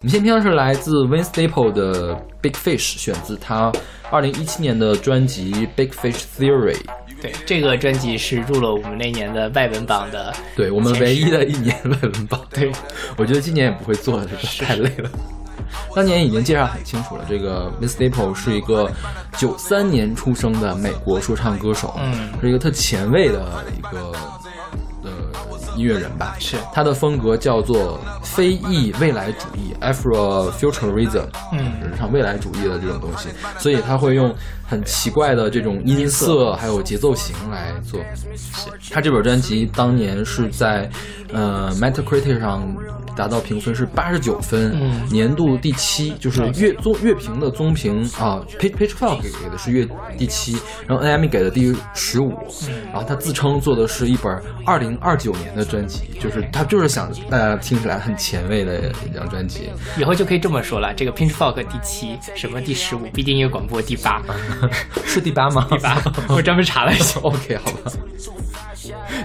[0.00, 3.72] 我们先听的是来自 Win Staple 的 Big Fish，选自他
[4.10, 6.74] 二零一七年的专辑《Big Fish Theory》。
[7.22, 10.34] 对，这个专辑是入了我们那年的外文榜的。
[10.54, 12.46] 对我们唯一的一年外文榜。
[12.50, 12.70] 对，
[13.16, 15.10] 我觉得今年也不会做了，这个太累了。
[15.94, 18.90] 当年已经介绍很清楚了，这个 Miss Staple 是一个
[19.36, 22.28] 九三年出生的美国说唱歌手，嗯。
[22.40, 24.12] 是一个特前卫的一个
[25.02, 25.10] 呃
[25.76, 26.36] 音乐人吧。
[26.38, 26.56] 是。
[26.72, 31.80] 他的风格叫做非裔未来主义 （Afrofuturism），嗯。
[31.82, 34.34] 就是像未来主义的这种东西，所以他会用
[34.66, 38.00] 很奇怪的这种音色还有节奏型来做。
[38.90, 40.88] 他这本专辑当年是在
[41.32, 42.62] 呃 Metacritic 上
[43.18, 49.84] 达到评分是八十九分，嗯年度第七，就是月综月评的综评啊，Page Pitchfork 给给的是月
[50.16, 50.56] 第七，
[50.86, 52.30] 然后 NME 给的第十五，
[52.92, 54.32] 然后他自称做的是一本
[54.64, 59.68] 二零二九年的专辑，就是他就是想大家听起来很前卫的一张专辑。
[59.98, 64.22] 以后就可以这么说了，这个 Pinchfork 第七，什么第十五，必定音乐广播第八，
[65.04, 65.66] 是第八吗？
[65.74, 67.90] 第八，我专门查了一下 OK，好吧。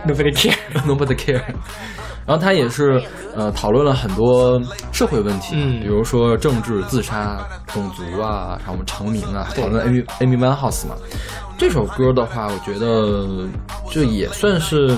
[0.08, 0.56] ，Nobody care。
[0.88, 1.44] Nobody care。
[2.26, 3.02] 然后他也是
[3.36, 4.62] 呃讨论了很多
[4.92, 10.96] 社会问题，嗯比如说政治、自杀、种族啊，然后我们成名啊，讨论 Amy Amy Winehouse 嘛。
[11.58, 13.48] 这首歌的话，我觉得
[13.92, 14.98] 这也算是。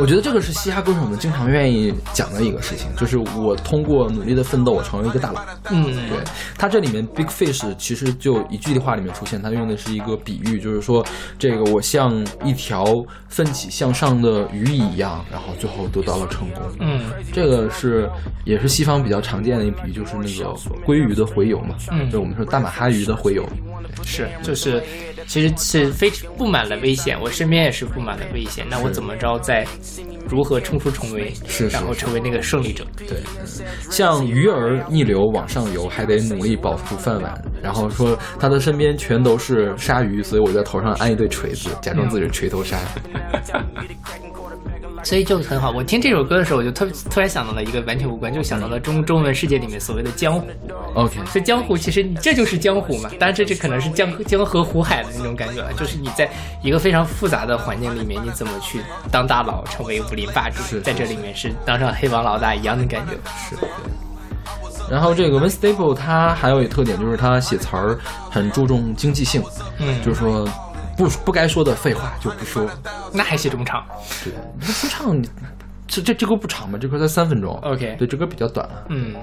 [0.00, 5.42] 我觉得这个是嘻哈歌手们经常愿意讲的一个事情，就是我通过努力的奋斗，我成为一个大佬。
[5.70, 6.18] 嗯，对，
[6.56, 11.04] 他这里面 big fish 其实就一句话里面出现，他用的是一个比喻，就是说
[11.38, 16.62] 这个我像一条奋起向上的鱼一样，然后最后得到了成功。
[16.78, 18.08] 嗯这个是
[18.46, 23.46] 也是西方比较常见的一比喻，就是那个鲑鱼的洄游嘛，嗯就我们说大马哈鱼的洄游。
[24.02, 24.82] 是，就是，
[25.26, 28.64] 其实是非布满了危险，我身边也是布满了危险。
[28.70, 29.66] 那我怎么着在
[30.28, 32.86] 如何冲出重围，是是然后成为那个胜利者？
[32.96, 33.46] 对，嗯
[33.90, 37.42] 像鱼儿逆流往上游，还得努力保住饭碗。
[37.62, 42.78] 然后说他的身边全都是鲨鱼，所以我在头上安一对锤子，假装自己是锤头鲨。
[45.02, 45.70] 所以就很好。
[45.70, 50.46] 我听这首歌的时候，我就特突然想到了一个完全无关，就想到了中中文世界里面所谓的江湖。
[50.94, 56.28] OK，所以江湖其实这就是江湖嘛，当然这这可能是江江河湖海的那种感觉了，就是你在
[56.62, 58.80] 一个非常复杂的环境里面，你怎么去
[59.10, 63.12] 当大佬，成为武林霸主，在这里面是当上黑帮老大一样的感觉。
[63.48, 63.68] 是对。
[64.90, 67.96] 然后这个 Win Staple 他还有一个特点，就是他写词儿
[68.28, 69.40] 很注重经济性，
[69.78, 70.48] 嗯，就是说
[70.96, 72.66] 不不该说的废话就不说。
[73.12, 73.84] 那还写这么长
[74.24, 75.22] 对，你说说唱，
[75.86, 77.58] 这这这歌不长嘛，这歌才三分钟。
[77.62, 78.84] ？OK，对，这歌比较短了。
[78.88, 79.14] 嗯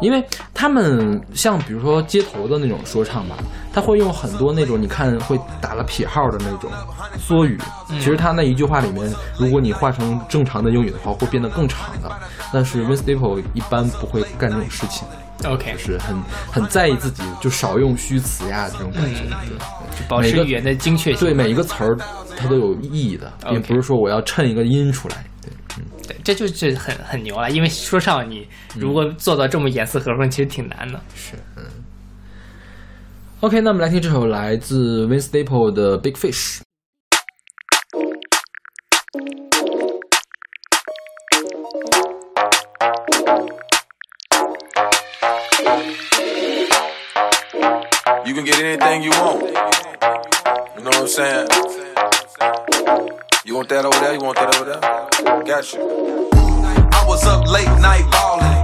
[0.00, 3.36] 因为他们像比如说街头的那种说唱吧，
[3.72, 6.70] 他会用很多那种你看会打了撇号的那种
[7.18, 7.58] 缩语。
[7.88, 12.10] 其实他那一句话里面，如果你换成正常的英语的话，会变得更长的。
[12.52, 15.06] 但是 Win Staple 一般不会干这种事情，
[15.42, 16.16] ，OK，就是很
[16.50, 19.22] 很在意自己，就少用虚词呀这种感觉。
[19.22, 21.20] 嗯对，保持语言的精确性。
[21.20, 21.96] 对每一个词儿
[22.36, 25.24] 它都有意义的，也不是说我要衬一个音出来。
[25.40, 25.84] 对，嗯。
[26.06, 27.50] 对，这就是很很牛了。
[27.50, 31.00] 因为说唱你如果做到这么严丝合缝，其实挺难的。
[31.14, 31.64] 是，嗯。
[33.40, 36.58] OK，那我们来听这首来自 Vince Staple 的《Big Fish》。
[48.54, 49.42] Get anything you want.
[49.42, 51.48] You know what I'm saying?
[53.44, 54.14] You want that over there?
[54.14, 54.80] You want that over there?
[55.42, 55.80] Got you.
[56.94, 58.54] I was up late night ballin',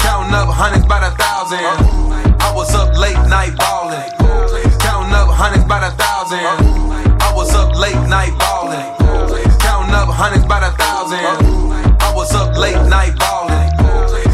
[0.00, 1.62] counting up hundreds by the thousand.
[2.42, 4.02] I was up late night ballin',
[4.82, 6.42] counting up hundreds by the thousand.
[7.22, 8.82] I was up late night ballin',
[9.62, 11.22] counting up hundreds by the thousand.
[12.02, 13.70] I was up late night ballin',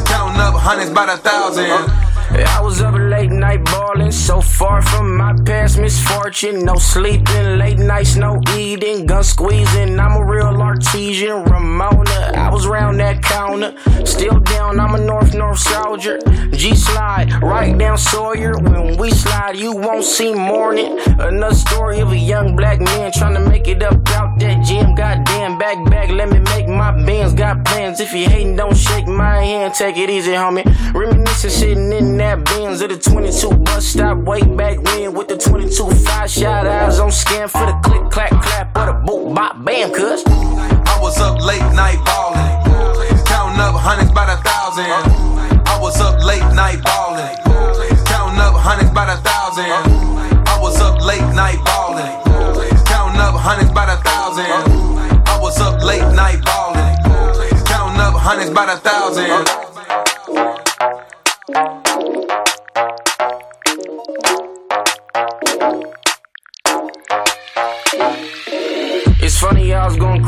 [0.06, 2.07] counting up hundreds by the thousand.
[2.46, 6.64] I was up late night balling, so far from my past misfortune.
[6.64, 9.98] No sleeping, late nights, no eating, gun squeezing.
[9.98, 12.32] I'm a real artesian, Ramona.
[12.36, 13.74] I was round that counter,
[14.04, 14.78] still down.
[14.78, 16.18] I'm a North North soldier.
[16.52, 18.52] G slide right down Sawyer.
[18.58, 20.98] When we slide, you won't see morning.
[21.18, 24.94] Another story of a young black man trying to make it up out that gym.
[24.94, 27.34] Goddamn, back back, let me make my bands.
[27.34, 28.00] Got plans.
[28.00, 29.74] If you hating, don't shake my hand.
[29.74, 30.64] Take it easy, homie.
[30.94, 35.36] Reminiscing, sitting in that Benz at the 22 bus stop way back when with the
[35.38, 39.64] 22 five shot eyes on scan for the click clack clap or the boot bop
[39.64, 39.90] bam.
[39.90, 44.84] Cuz I was up late night ballin', counting up hundreds by the thousand.
[45.66, 47.32] I was up late night ballin',
[48.04, 49.72] counting up hundreds by the thousand.
[50.46, 52.12] I was up late night ballin',
[52.84, 54.44] counting up hundreds by the thousand.
[55.26, 59.77] I was up late night ballin', counting up hundreds by the thousand.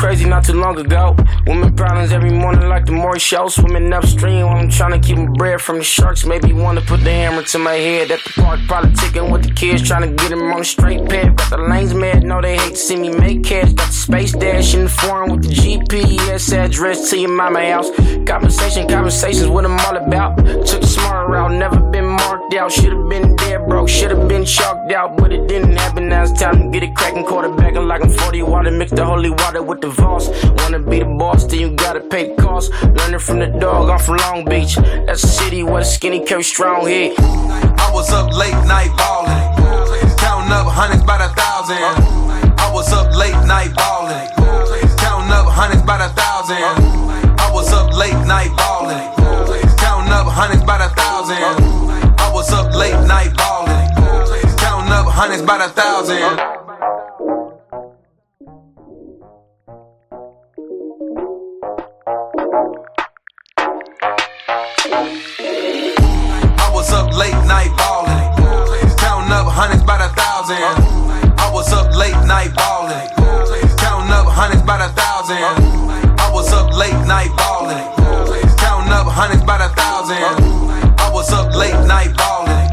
[0.01, 1.14] Crazy not too long ago.
[1.46, 3.48] Women problems every morning like the Maury show.
[3.48, 6.24] Swimming upstream while I'm trying to keep my bread from the sharks.
[6.24, 8.61] Maybe want to put the hammer to my head at the park.
[8.66, 11.36] Probably ticking with the kids, trying to get them on the straight path.
[11.36, 13.74] Got the lanes mad, know they hate to see me make cash.
[13.74, 17.90] Got the space dash in the foreign with the GPS address to your mama house.
[18.26, 20.38] Conversation, conversations, what I'm all about.
[20.38, 22.72] Took the smart route, never been marked out.
[22.72, 26.09] Should've been dead broke, should've been chalked out, but it didn't happen.
[26.09, 28.70] Now it's time to get it cracking, quarterbacking like I'm 40 water.
[28.70, 30.28] Mix the holy water with the Voss.
[30.59, 32.72] Wanna be the boss, then you gotta pay the cost.
[32.82, 34.76] Learning from the dog, I'm from Long Beach.
[34.76, 37.14] That's a city where the skinny carry strong head.
[37.18, 41.82] I was up late night ballin', counting up hundreds by the thousand.
[42.59, 44.28] I was up late night ballin',
[44.99, 46.62] counting up hundreds by the thousand.
[47.41, 49.03] I was up late night ballin',
[49.76, 51.43] counting up hundreds by the thousand.
[52.18, 53.91] I was up late night ballin',
[54.59, 56.59] counting up hundreds by the thousand.
[67.51, 68.22] Night ballin',
[69.03, 70.62] counting up hundreds by the thousand.
[71.34, 73.11] I was up late night ballin',
[73.82, 75.42] counting up hundreds by the thousand.
[76.22, 77.82] I was up late night ballin',
[78.62, 80.22] counting up hundreds by the thousand.
[81.03, 82.70] I was up late night ballin',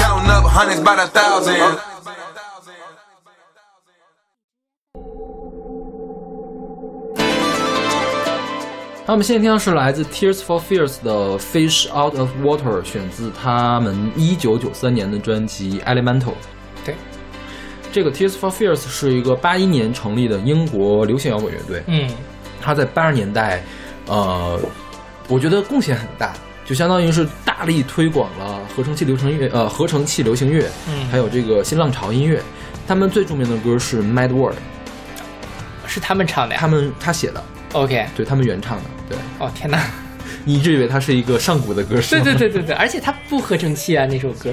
[0.00, 1.97] counting up hundreds by the thousand.
[9.08, 16.20] 那我们现在听到是来自 Tears for Fears 的《Fish Out of Water》，选自他们一九九三年的专辑《Elemental》。
[16.84, 16.94] 对，
[17.90, 21.82] 这个 Tears for Fears 是一个八一年成立的英国流行摇滚乐队。
[21.86, 22.06] 嗯，
[22.60, 23.64] 他在八十年代，
[24.08, 24.60] 呃，
[25.26, 26.34] 我觉得贡献很大，
[26.66, 32.42] 就相当于是大力推广了合成器流行乐，呃，合成器流行乐，嗯还有这个新浪潮音乐。
[32.86, 34.56] 他们最著名的歌是《Mad World》，
[35.86, 36.60] 是他们唱的呀。
[36.60, 37.42] 他们他写的，
[37.72, 39.78] OK，对他们原唱的，对哦天哪，
[40.44, 42.24] 你一直以为他是一个上古的歌，是对吗？
[42.24, 44.50] 对对对对对，而且他不合成器啊，那首歌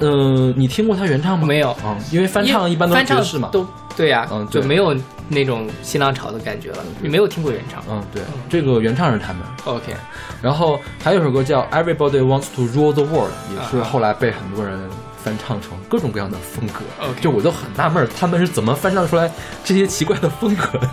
[0.00, 1.46] 嗯，你听过他原唱吗？
[1.46, 3.48] 没有嗯、因为翻唱一般都是爵士嘛。
[3.52, 4.96] 都对呀、嗯对就没有
[5.28, 6.78] 那种新浪潮的感觉了。
[7.02, 9.42] 你没有听过原唱、嗯，对，这个原唱是他们。
[9.64, 9.94] OK，
[10.40, 14.78] 然后还有首歌叫《Everybody Wants to Rule the World》，也是啊后来被很多人
[15.22, 16.80] 翻唱成各种各样的风格。
[17.20, 19.30] 就我都很纳闷，他们是怎么翻唱出来
[19.62, 20.88] 这些奇怪的风格的。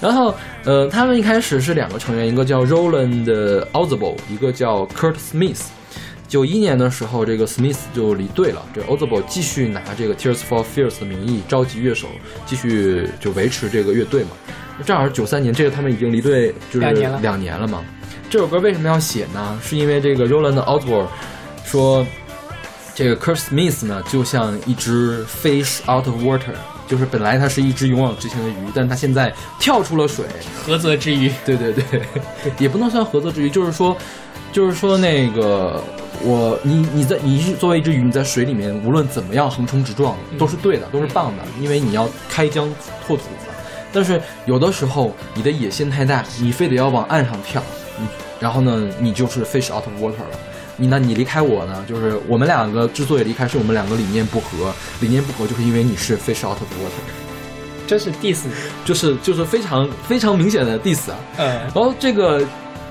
[0.00, 0.34] 然后，
[0.64, 3.24] 呃，他们一开始是两个成员，一个叫 Roland
[3.72, 5.62] Ozable，一个叫 Kurt Smith。
[6.28, 12.06] 九一年的时候，这个 Smith 就离队了，这 Ozable 继续拿这个 Tears for Fears 的名义召集乐手，
[12.44, 14.30] 继续就维持这个乐队嘛。
[14.84, 16.86] 正好是九三年，这个他们已经离队就是
[17.22, 17.82] 两年了嘛。
[18.28, 19.58] 这首歌为什么要写呢？
[19.64, 21.06] 是因为这个 Roland Ozable
[21.64, 22.06] 说，
[22.94, 26.52] 这个 Kurt Smith 呢，就像一只 fish out of water，
[26.88, 30.24] 就是本来它是一只勇往直前的鱼，但是它现在跳出了水。
[30.66, 31.30] 涸泽之鱼。
[31.44, 31.84] 对对对，
[32.58, 33.96] 也不能算涸泽之鱼，就是说，
[34.50, 35.84] 就是说那个
[36.22, 42.66] 我你你在你是作为一只鱼，你在水里面无论怎么样横冲直撞都是对的，都是棒的，因为你要开疆
[43.06, 43.54] 拓土嘛。
[43.92, 47.62] 但是有的时候你的野心太大，你非得要往岸上跳，
[47.98, 48.06] 你
[48.40, 50.38] 然后呢，你就是 fish out of water 了。
[50.78, 50.98] 你那？
[50.98, 51.84] 你离开我呢？
[51.86, 54.72] 就是我们两个之所以离开，是我们两个理念不合。
[55.00, 58.52] 理念不合，就是因为你是 fish out of water，真是 diss 你。
[58.84, 61.18] 就是就是非常非常明显的 diss 啊。
[61.36, 62.42] 嗯然后这个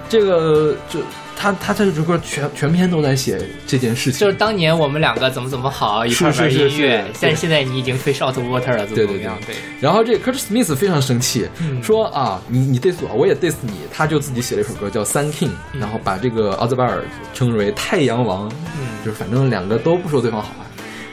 [0.09, 0.99] 这个就
[1.38, 9.38] 他他这首歌全全篇都在写这件事情，就是当年我们两个怎么怎么好，一块儿玩音乐是，但是现在你已经 fish out water 了，怎么对对怎么样？
[9.45, 17.03] 对，然后这个 Kurt Smith 非常生气，嗯说啊，你你 diss 我，我也 diss 你，他就自己写了一首歌叫《Sun King》，嗯然后把这个奥兹巴尔
[17.34, 20.65] 称之为太阳王，嗯就是反正两个都不说对方好话。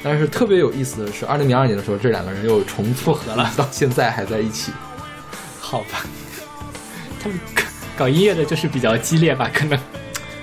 [0.03, 4.73] 但是特别有意思的是，二零零二年的时候，这两个人又重复合了到现在还在一起。
[5.61, 6.05] 好吧，
[7.23, 7.63] 他们搞
[7.97, 9.79] 搞音乐的就是比较激烈吧，可能。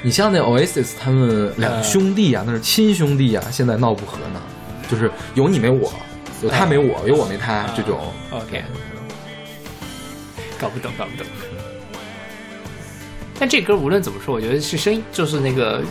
[0.03, 4.41] 你像那 Oasis 他们两呃兄弟啊，那是亲兄弟啊，现在闹不和呢，
[4.89, 5.93] 就是有你没我，
[6.41, 7.99] 有他没我，有我没他这种。
[8.31, 8.63] OK，
[10.59, 11.25] 搞不懂，搞不懂。
[13.37, 15.81] 但这歌无论怎么说，我觉得是声音，就是那个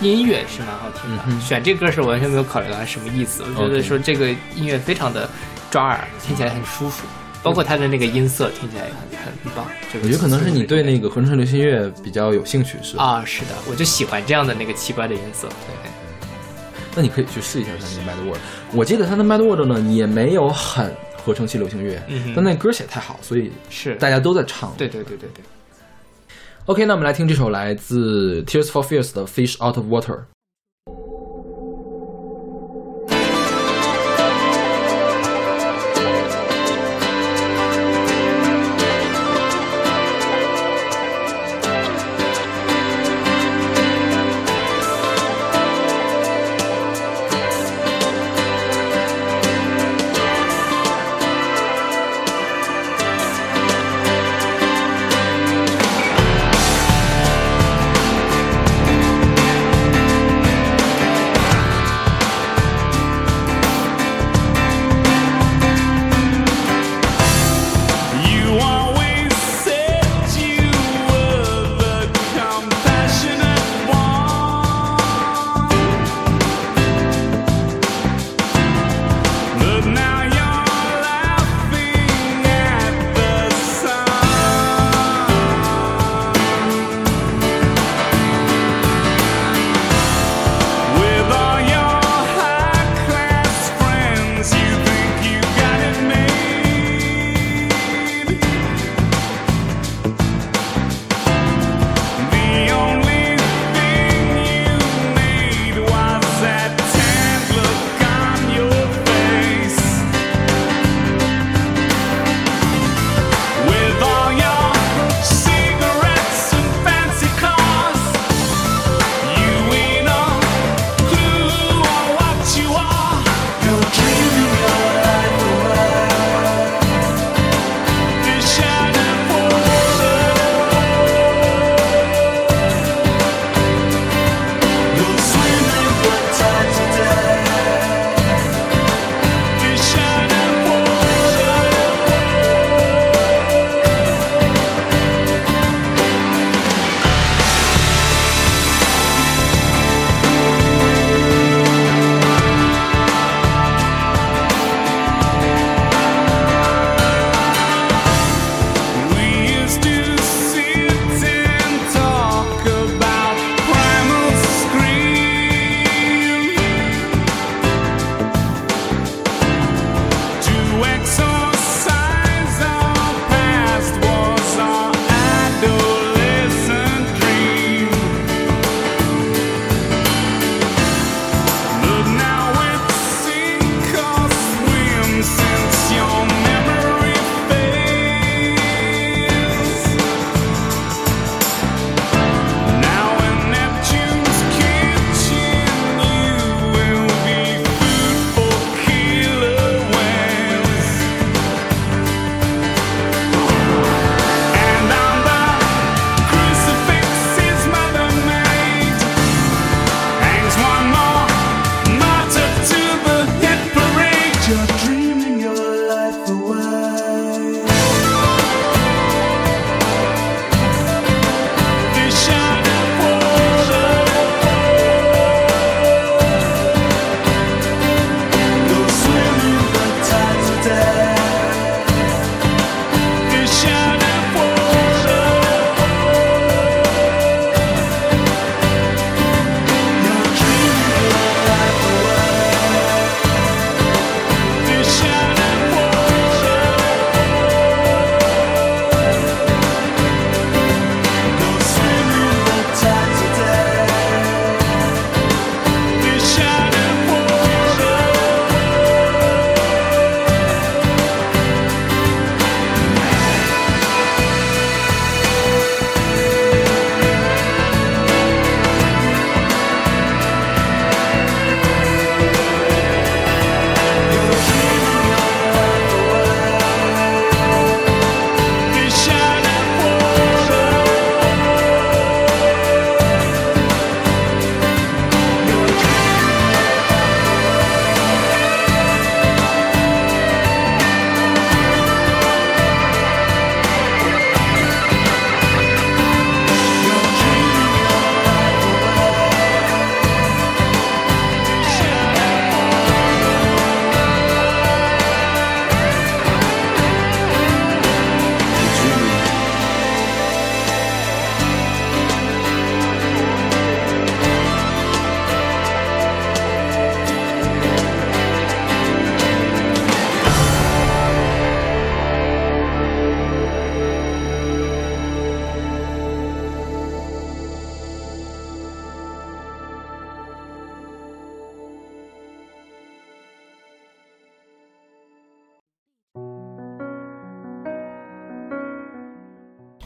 [0.00, 1.22] 音乐是蛮好听的。
[1.28, 5.28] 嗯选这歌时候完全没有考虑到它什么意思，我觉得说这个音乐非常的
[5.70, 7.04] 抓耳，听起来很舒服，
[7.42, 9.66] 包括它的那个音色听起来也很很棒。
[10.02, 13.04] 我觉得可能是你对那个合成式流行乐比较有兴趣，是吧？
[13.04, 15.48] 啊，是的，我就喜欢这样的那个奇怪的音色。
[15.48, 15.90] 对，
[16.94, 18.40] 那你可以去试一下他那个 Mad World。
[18.72, 24.74] 我记得他的 Mad World 呢也没有很合成器流行乐，嗯但那歌写太好，所以是，大家都在唱。
[24.76, 25.44] 对对对对对。
[26.66, 30.18] OK，那我们来听这首来自 Tears for Fears 的《Fish Out of Water》。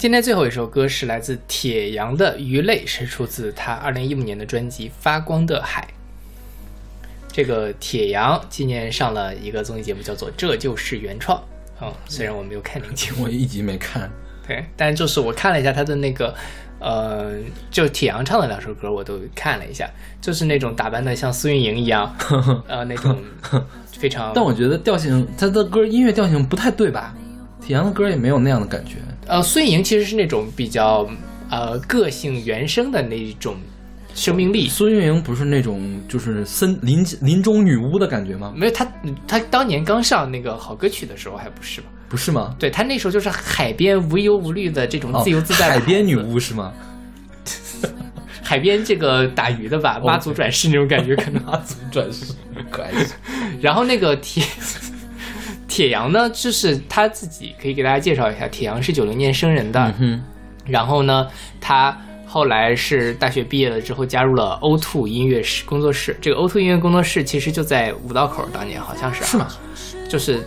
[0.04, 5.88] 今天最后一首歌是来自铁阳的《鱼类》，是出自他二零一五年的专辑《发光的海》。
[7.32, 11.38] 这个铁阳今年上了一个综艺节目，叫做《这就是原创》。
[11.80, 14.10] 嗯，虽然我没有看那个节目，我一集没看。
[14.46, 16.34] 对，但就是我看了一下他的那个，
[16.80, 17.32] 呃，
[17.70, 19.88] 就铁阳唱的两首歌，我都看了一下，
[20.20, 22.14] 就是那种打扮的像苏运莹一样，
[22.68, 23.18] 呃，那种
[23.90, 24.32] 非常。
[24.36, 27.16] 但我觉得调性，他的歌音乐调性不太对吧？
[27.64, 28.96] 铁阳的歌也没有那样的感觉。
[29.26, 31.08] 呃，苏运莹其实是那种比较
[31.50, 33.56] 呃个性原生的那种
[34.14, 34.68] 生命力。
[34.68, 38.52] 孙运莹不是那种就是森林林中女巫的感觉吗？
[38.54, 38.86] 没有，她
[39.26, 41.86] 她当年刚上那个好歌曲的时候还不是吗？
[42.08, 42.54] 不是吗？
[42.58, 45.70] 对她那时候就是海边无忧无虑的这种自由自在、哦。
[45.70, 46.70] 海边女巫是吗？
[48.46, 52.34] 海边这个打鱼的吧，妈祖转世那种感觉，可能妈祖转世
[52.70, 52.92] 可爱。
[53.58, 54.44] 然后那个铁
[55.74, 60.22] 铁阳呢，就是他自己可以给大家介绍一下，铁阳是九零年生人的，嗯、
[60.64, 61.26] 然后呢，
[61.60, 66.16] 他后来是大学毕业了之后加入了 O Two 音乐室工作室。
[66.20, 69.48] 这个 O Two 音乐工作室其实就在五道口，当年好像是、啊、是吗？
[70.08, 70.44] 就是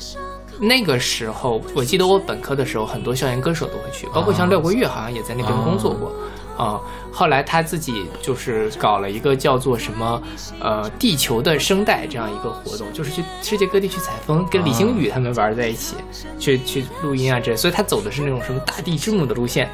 [0.61, 6.09] 那个时候，我记得我本科的时候，很多校园歌手都会去，包括像廖国玉好像也在那边工作过。
[6.57, 6.81] 啊、嗯，
[7.11, 10.21] 后来他自己就是搞了一个叫做什么
[10.59, 15.95] 呃地球的声带这样一个活动，就是去世界各地去采风，跟李星宇他们玩在一起，
[16.39, 19.69] 去去录音啊这，所以他走的是那种什么大地之母的路线。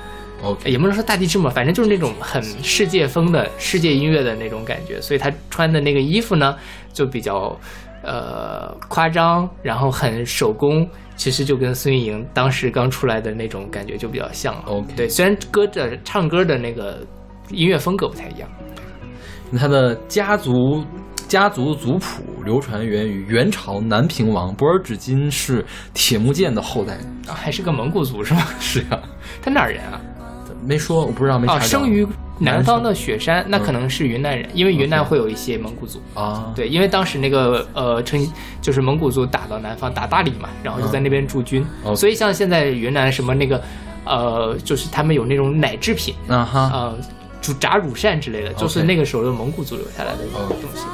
[0.66, 6.54] 也不能说大地之母，反正就是那种很世界风的世界音乐的那种感觉，所以他穿的那个衣服呢，
[6.92, 7.58] 就比较
[8.04, 10.88] 呃夸张，然后很手工。
[11.16, 14.64] 其实就跟孙运莹当时刚出来的那种感觉就比较像了。
[14.66, 17.06] OK，对，虽然歌的唱歌的那个
[17.50, 18.50] 音乐风格不太一样。
[19.56, 20.84] 他的家族
[21.28, 25.64] 家族族谱流传源于元朝南平王博尔只金是
[25.94, 26.96] 铁木剑的后代，
[27.28, 28.42] 啊，还是个蒙古族是吗？
[28.60, 29.04] 是呀、啊，
[29.40, 30.02] 他哪儿人啊？
[30.66, 32.04] 没说，我不知道，没查哦，生于
[32.40, 36.52] 南方的雪山，那可嗯能是云南人，因为云南会有一些蒙古族啊。
[36.56, 38.28] 对，因为当时那个呃，称
[38.62, 43.62] 就是蒙古族打到南方打大理嘛，然后就在那边驻军，嗯、所以像现在云南什么那个
[44.06, 46.98] 呃，就是他们有那种奶制品啊哈，呃，
[47.42, 50.86] 煮炸乳扇之类的，就是那个时候的蒙古族留下来的东西。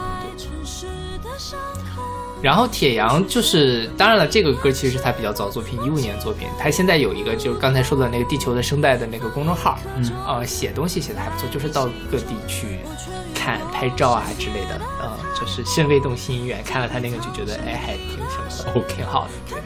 [2.42, 6.48] 然后铁阳就是，当然了，这个歌其实是他比较早作品，一五年的作品。
[6.58, 12.80] 他现在有一个，就是刚才说的那个地球的声带的那个公众号，嗯，啊、呃，写东西写的还不错，就是到各地去
[13.36, 18.18] 看拍照啊之类的，呃，就是身未动心远，看了他那个就觉得，哎，还挺
[18.50, 19.32] 什么的，挺好的。
[19.50, 19.60] 对。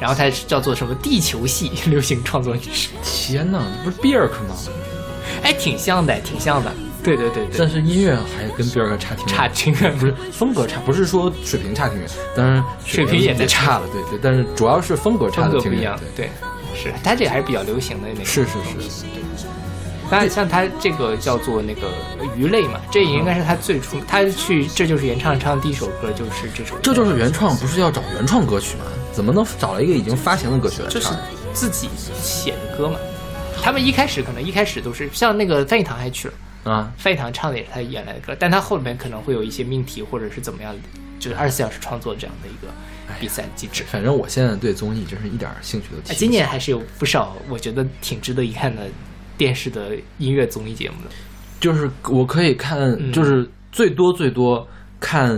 [0.00, 2.90] 然后他叫做什么地球系流行创作女士。
[3.02, 4.56] 天哪，你不是 Björk 吗？
[5.42, 6.72] 哎，挺像的，挺像的。
[7.06, 16.28] 对对对对，但是音乐还跟别人差挺远差挺远，不是风格差，不是说水平差挺远，当然水平也在差了，对对，但是主要是风格差的不一样，对，
[16.74, 19.22] 是他这个还是比较流行的那个，是是是，对。
[20.10, 21.88] 当然，像他这个叫做那个
[22.36, 28.84] 鱼类嘛，这也应该是他最初，他去这就是原唱唱的第一首歌就是这首，这就是原创，不是要找原创歌曲吗？
[29.12, 30.94] 怎么能找了一个已经发行的歌曲来唱？
[30.94, 31.14] 就是
[31.52, 31.88] 自己
[32.20, 32.96] 写的歌嘛。
[33.62, 36.34] 他们一开始可能一开始都是像那个范逸堂还去了。
[36.66, 40.74] 啊，范逸堂唱的也是他原来的歌，但他后面可能会有一些命题或者是怎么样，
[41.20, 42.72] 就是二十四小时创作这样的一个
[43.20, 43.84] 比赛机制。
[43.84, 46.14] 反正我现在对综艺真是一点兴趣都提。
[46.14, 48.82] 今年还是有不少我觉得挺值得一看的
[49.38, 51.10] 电视的音乐综艺节目的。
[51.60, 54.66] 就是我可以看，嗯、就是最多最多
[54.98, 55.30] 看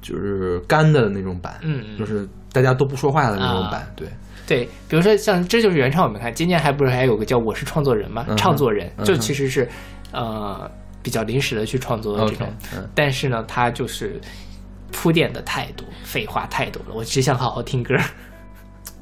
[0.00, 4.08] 就是干的那种版，嗯，就是大家都不说话的那种版，啊、对。
[4.46, 9.68] 对，比如说像这就是原唱，我们看今年还不是还有个叫我是创作人嘛，嗯、唱作人嗯、就其实是。
[10.12, 10.70] 呃，
[11.02, 14.20] 比较临时的去创作的这种 okay, 嗯，但是呢，他就是
[14.92, 17.94] 铺垫的太多，废话太多了，我只想好好听歌。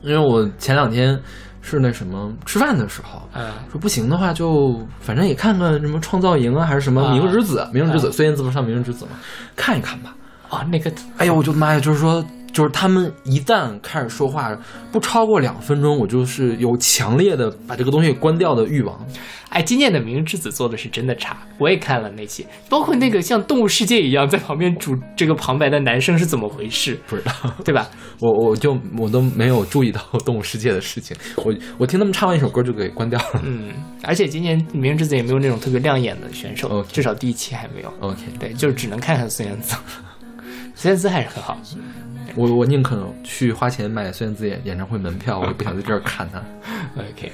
[0.02, 1.18] 因为我前两天
[1.60, 9.12] 是那什么吃饭的时候，嗯，说不行的话就反正也看看什么创造营啊，还是什么明日之子，啊、明日之子，孙燕姿不上明日之子嘛，
[9.56, 10.14] 看一看吧。
[10.50, 12.24] 哦，那个，哎呀，我就妈呀，就是说。
[12.52, 14.56] 就是他们一旦开始说话，
[14.90, 18.98] 不超过两分钟，我就是有强烈的把这个东西关掉的欲望。
[19.50, 26.98] 哎，今年的《明日之子》做的是真的差，我也看了那期，包括那个像《动物世界》一样在旁边主这个旁白的男生是怎么回事？
[27.06, 27.32] 不知道，
[27.64, 27.88] 对吧？
[28.20, 33.42] 我我就我都没有注意到《动物世界》的事情，我我听他们唱完一首歌就给关掉了。
[33.42, 33.72] 嗯，
[34.02, 37.92] 而且今年《明日之子》也没有那种特别亮眼的选手.至少第一期还没有。
[38.00, 39.74] OK，对，就只能看看孙燕姿，
[40.74, 41.56] 孙燕姿还是很好。
[42.34, 46.42] 我我宁可去花钱买孙燕姿演演唱会门票，我也不想在这儿看她。
[46.96, 47.32] OK，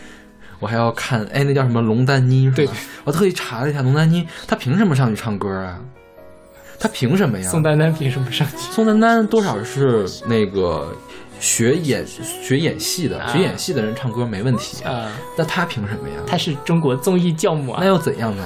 [0.60, 2.56] 我还要看，哎，那叫什么龙丹妮是吧？
[2.56, 2.68] 对，
[3.04, 5.78] 我特意查了一下，龙丹妮她凭什么上去唱歌啊？
[6.78, 7.48] 她凭什么呀？
[7.50, 8.56] 宋丹丹凭什么上去？
[8.56, 10.96] 宋丹丹多少是那个
[11.40, 16.16] 学演学演戏的，啊学演戏的人唱歌没问题，啊，那她凭什么呀？
[16.26, 17.86] 她是中国综艺教母啊那。
[17.86, 18.42] 又怎样呢？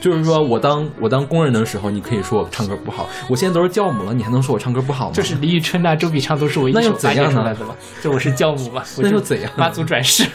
[0.00, 5.12] 就是说我当我当工人的时候，你可以说我唱歌不好，我现在都是教母了，你还能说我唱歌不好吗？
[5.14, 10.26] 就是李宇春呐、周笔畅都是我一手搭怎样呢建出来的嘛，就我是教母嘛， 我就那又怎样呢妈祖转世。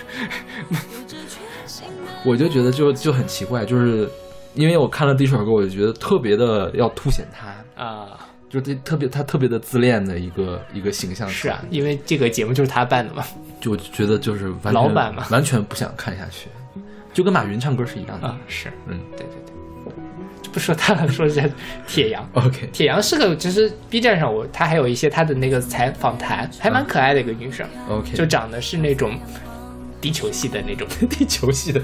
[2.25, 4.09] 我就觉得就就很奇怪，就是
[4.53, 8.07] 因为我看了第一首歌，我就觉得特别的要凸显他，啊，
[8.49, 11.29] 就特特别他特别的自恋的一个一个形象。
[11.29, 13.23] 是啊，因为这个节目就是他办的嘛。
[13.61, 16.47] 就觉得就是完全老板嘛完全不想看下去，
[17.13, 18.27] 就跟马云唱歌是一样的。
[18.27, 18.99] 啊，是，嗯。
[19.17, 19.93] 对对对，
[20.41, 21.43] 就不说他了，说一下
[21.87, 22.27] 铁阳。
[22.33, 29.17] OK，铁阳是个，其实 B 站上我他还有一些他的那个采访谈，还蛮可爱的一个女生，OK，就长得是那种
[29.99, 31.81] 地球系的那种， 地球系的，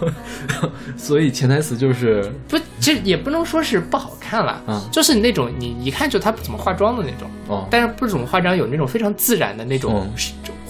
[0.96, 10.12] 所以潜台词就是不，其实也不能说是不好看了，嗯就是那种你一看就她不怎么化妆的那种，哦，但是不怎么化妆有那种非常自然的那种嗯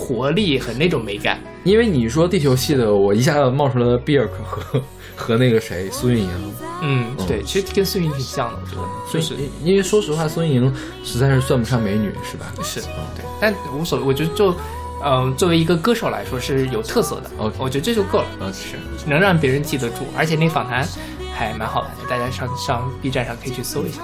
[0.00, 1.38] 活力和那种美感。
[1.64, 4.82] 因为你说地球系的，我一下子冒出来了比尔克和
[5.14, 10.74] 和那个谁苏运莹，嗯，嗯对，其实跟孙云挺像的，我觉得，就是因为说实话，孙运莹
[11.04, 12.46] 实在是算不上美女，是吧？
[12.62, 14.56] 是，对，但无所谓，我觉得就，
[15.04, 20.88] 嗯、作为一个歌手来说是有特色的我觉得这就够了，嗯是能让别人记得住，而且那访谈
[21.34, 24.00] 还蛮好玩的，大家上上 B 站上可以去搜一下。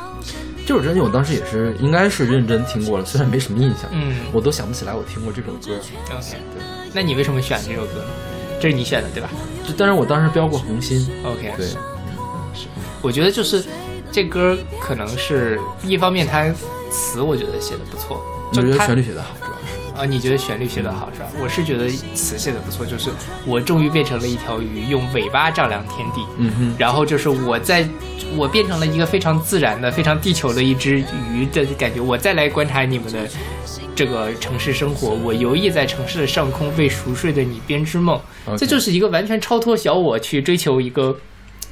[0.66, 5.76] 这首专辑我当时也是应该是认真听过了，虽然没什么印象，嗯我都想不起来我听过这首歌。
[6.10, 6.62] ，OK，对，
[6.92, 8.04] 那你为什么选这首歌？
[8.60, 9.30] 这是你选的对吧
[9.64, 11.68] 就但是我当时标过红心，？OK，对，
[13.00, 13.64] 我觉得就是
[14.10, 16.52] 这歌可能是一方面，它
[16.90, 18.20] 词我觉得写的不错，
[18.50, 19.36] 我觉得就它旋律写的好。
[19.96, 21.26] 啊，你觉得旋律写得好是吧？
[21.40, 23.10] 我是觉得词写的不错，就是
[23.46, 26.24] 我终于变成了一条鱼，用尾巴丈量天地。
[26.38, 27.88] 嗯哼，然后就是我在，
[28.36, 31.02] 我变成了一个非常自然的、非常地球的一只
[31.32, 32.00] 鱼的感觉。
[32.00, 33.26] 我再来观察你们的
[33.94, 38.20] 这个城市生活，我游弋在城市的上空，为熟睡的你编织梦。
[38.58, 41.18] 这就是一个完全超脱小我去追求一个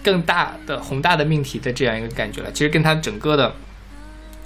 [0.02, 2.50] 更大的宏大的命题的这样一个感觉了。
[2.50, 3.54] 其实跟他整个的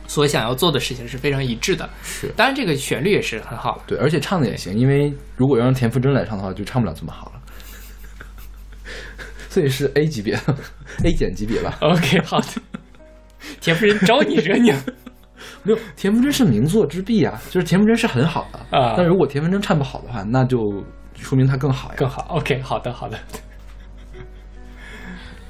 [0.09, 1.89] 所想要做的事情是非常一致的。
[2.03, 3.83] 是当然，这个旋律也是很好的。
[3.87, 7.33] 对，而且唱的也行，因为如果要让田馥甄来唱的话，就唱不了这么好了。
[9.49, 10.37] 所以是 A 级别
[11.05, 11.79] ，A 减级别吧。
[11.81, 12.47] OK，好的。
[13.61, 14.83] 田馥甄招你惹你了
[15.63, 20.59] 没有，田馥甄是名作之璧啊，就是田馥甄是很好的啊但如果田馥甄唱不好的话，那就
[21.15, 21.95] 说明他更好呀。
[21.97, 22.27] 更好。
[22.31, 23.19] OK，好的，好的。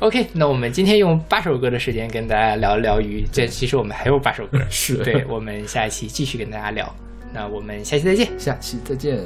[0.00, 6.94] OK，那我们今天用八首歌的时间跟大家聊一聊鱼，这其实我们还有八首歌， 是对，我们下一期继续跟大家聊。
[7.34, 8.28] 那我们下期再见。
[8.38, 9.18] 下期再见。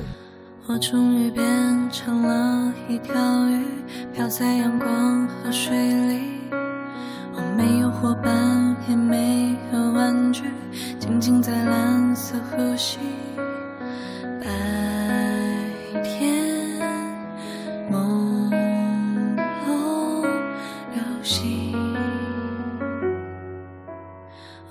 [0.67, 1.45] 我终于变
[1.91, 3.13] 成了一条
[3.51, 3.67] 鱼，
[4.15, 6.21] 漂在阳光和水里。
[7.35, 10.45] 我没有伙伴，也没有玩具，
[10.99, 12.99] 静静在蓝色呼吸。
[14.41, 14.49] 白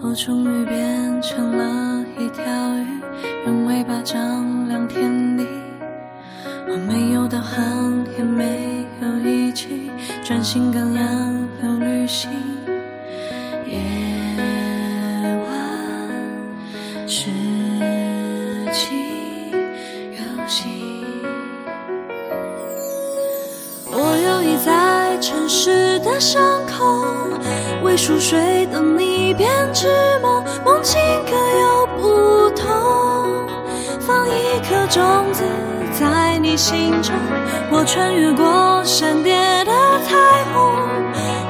[0.04, 2.44] 我终于变成了一条
[2.76, 2.88] 鱼，
[3.46, 5.46] 用尾巴丈量天地。
[6.68, 9.92] 我没有导航，也没有仪器，
[10.24, 12.32] 专心跟洋流旅行。
[13.68, 13.78] 夜
[15.46, 17.30] 晚是
[18.74, 19.52] 记
[20.18, 21.06] 游戏。
[23.92, 27.06] 我游弋在城市的上空，
[27.84, 28.82] 为熟睡的
[29.72, 29.88] 你编织
[30.22, 32.68] 梦，梦境各有不同。
[34.02, 35.44] 放一颗种子
[35.98, 37.16] 在你心中，
[37.72, 39.72] 我穿越过闪电的
[40.06, 40.74] 彩虹，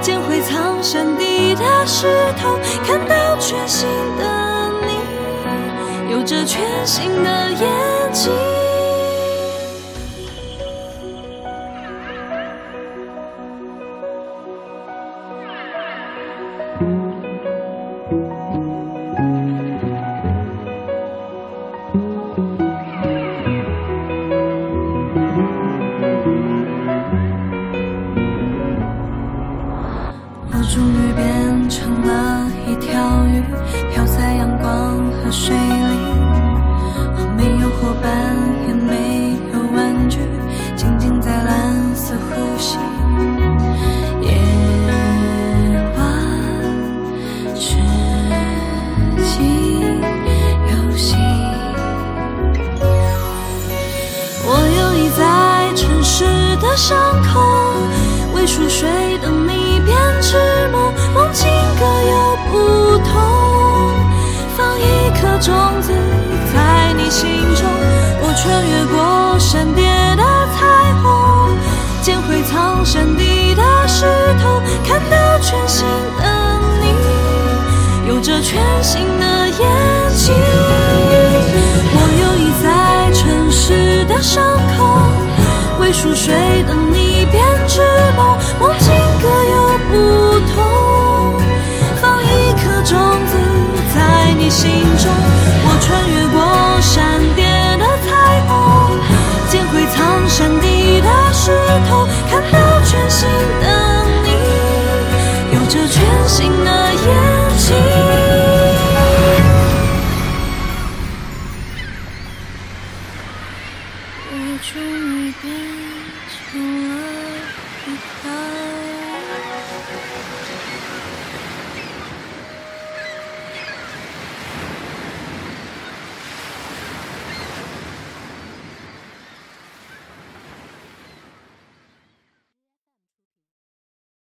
[0.01, 2.07] 捡回藏山底的石
[2.39, 3.87] 头，看到全新
[4.17, 8.31] 的你，有着全新的眼睛。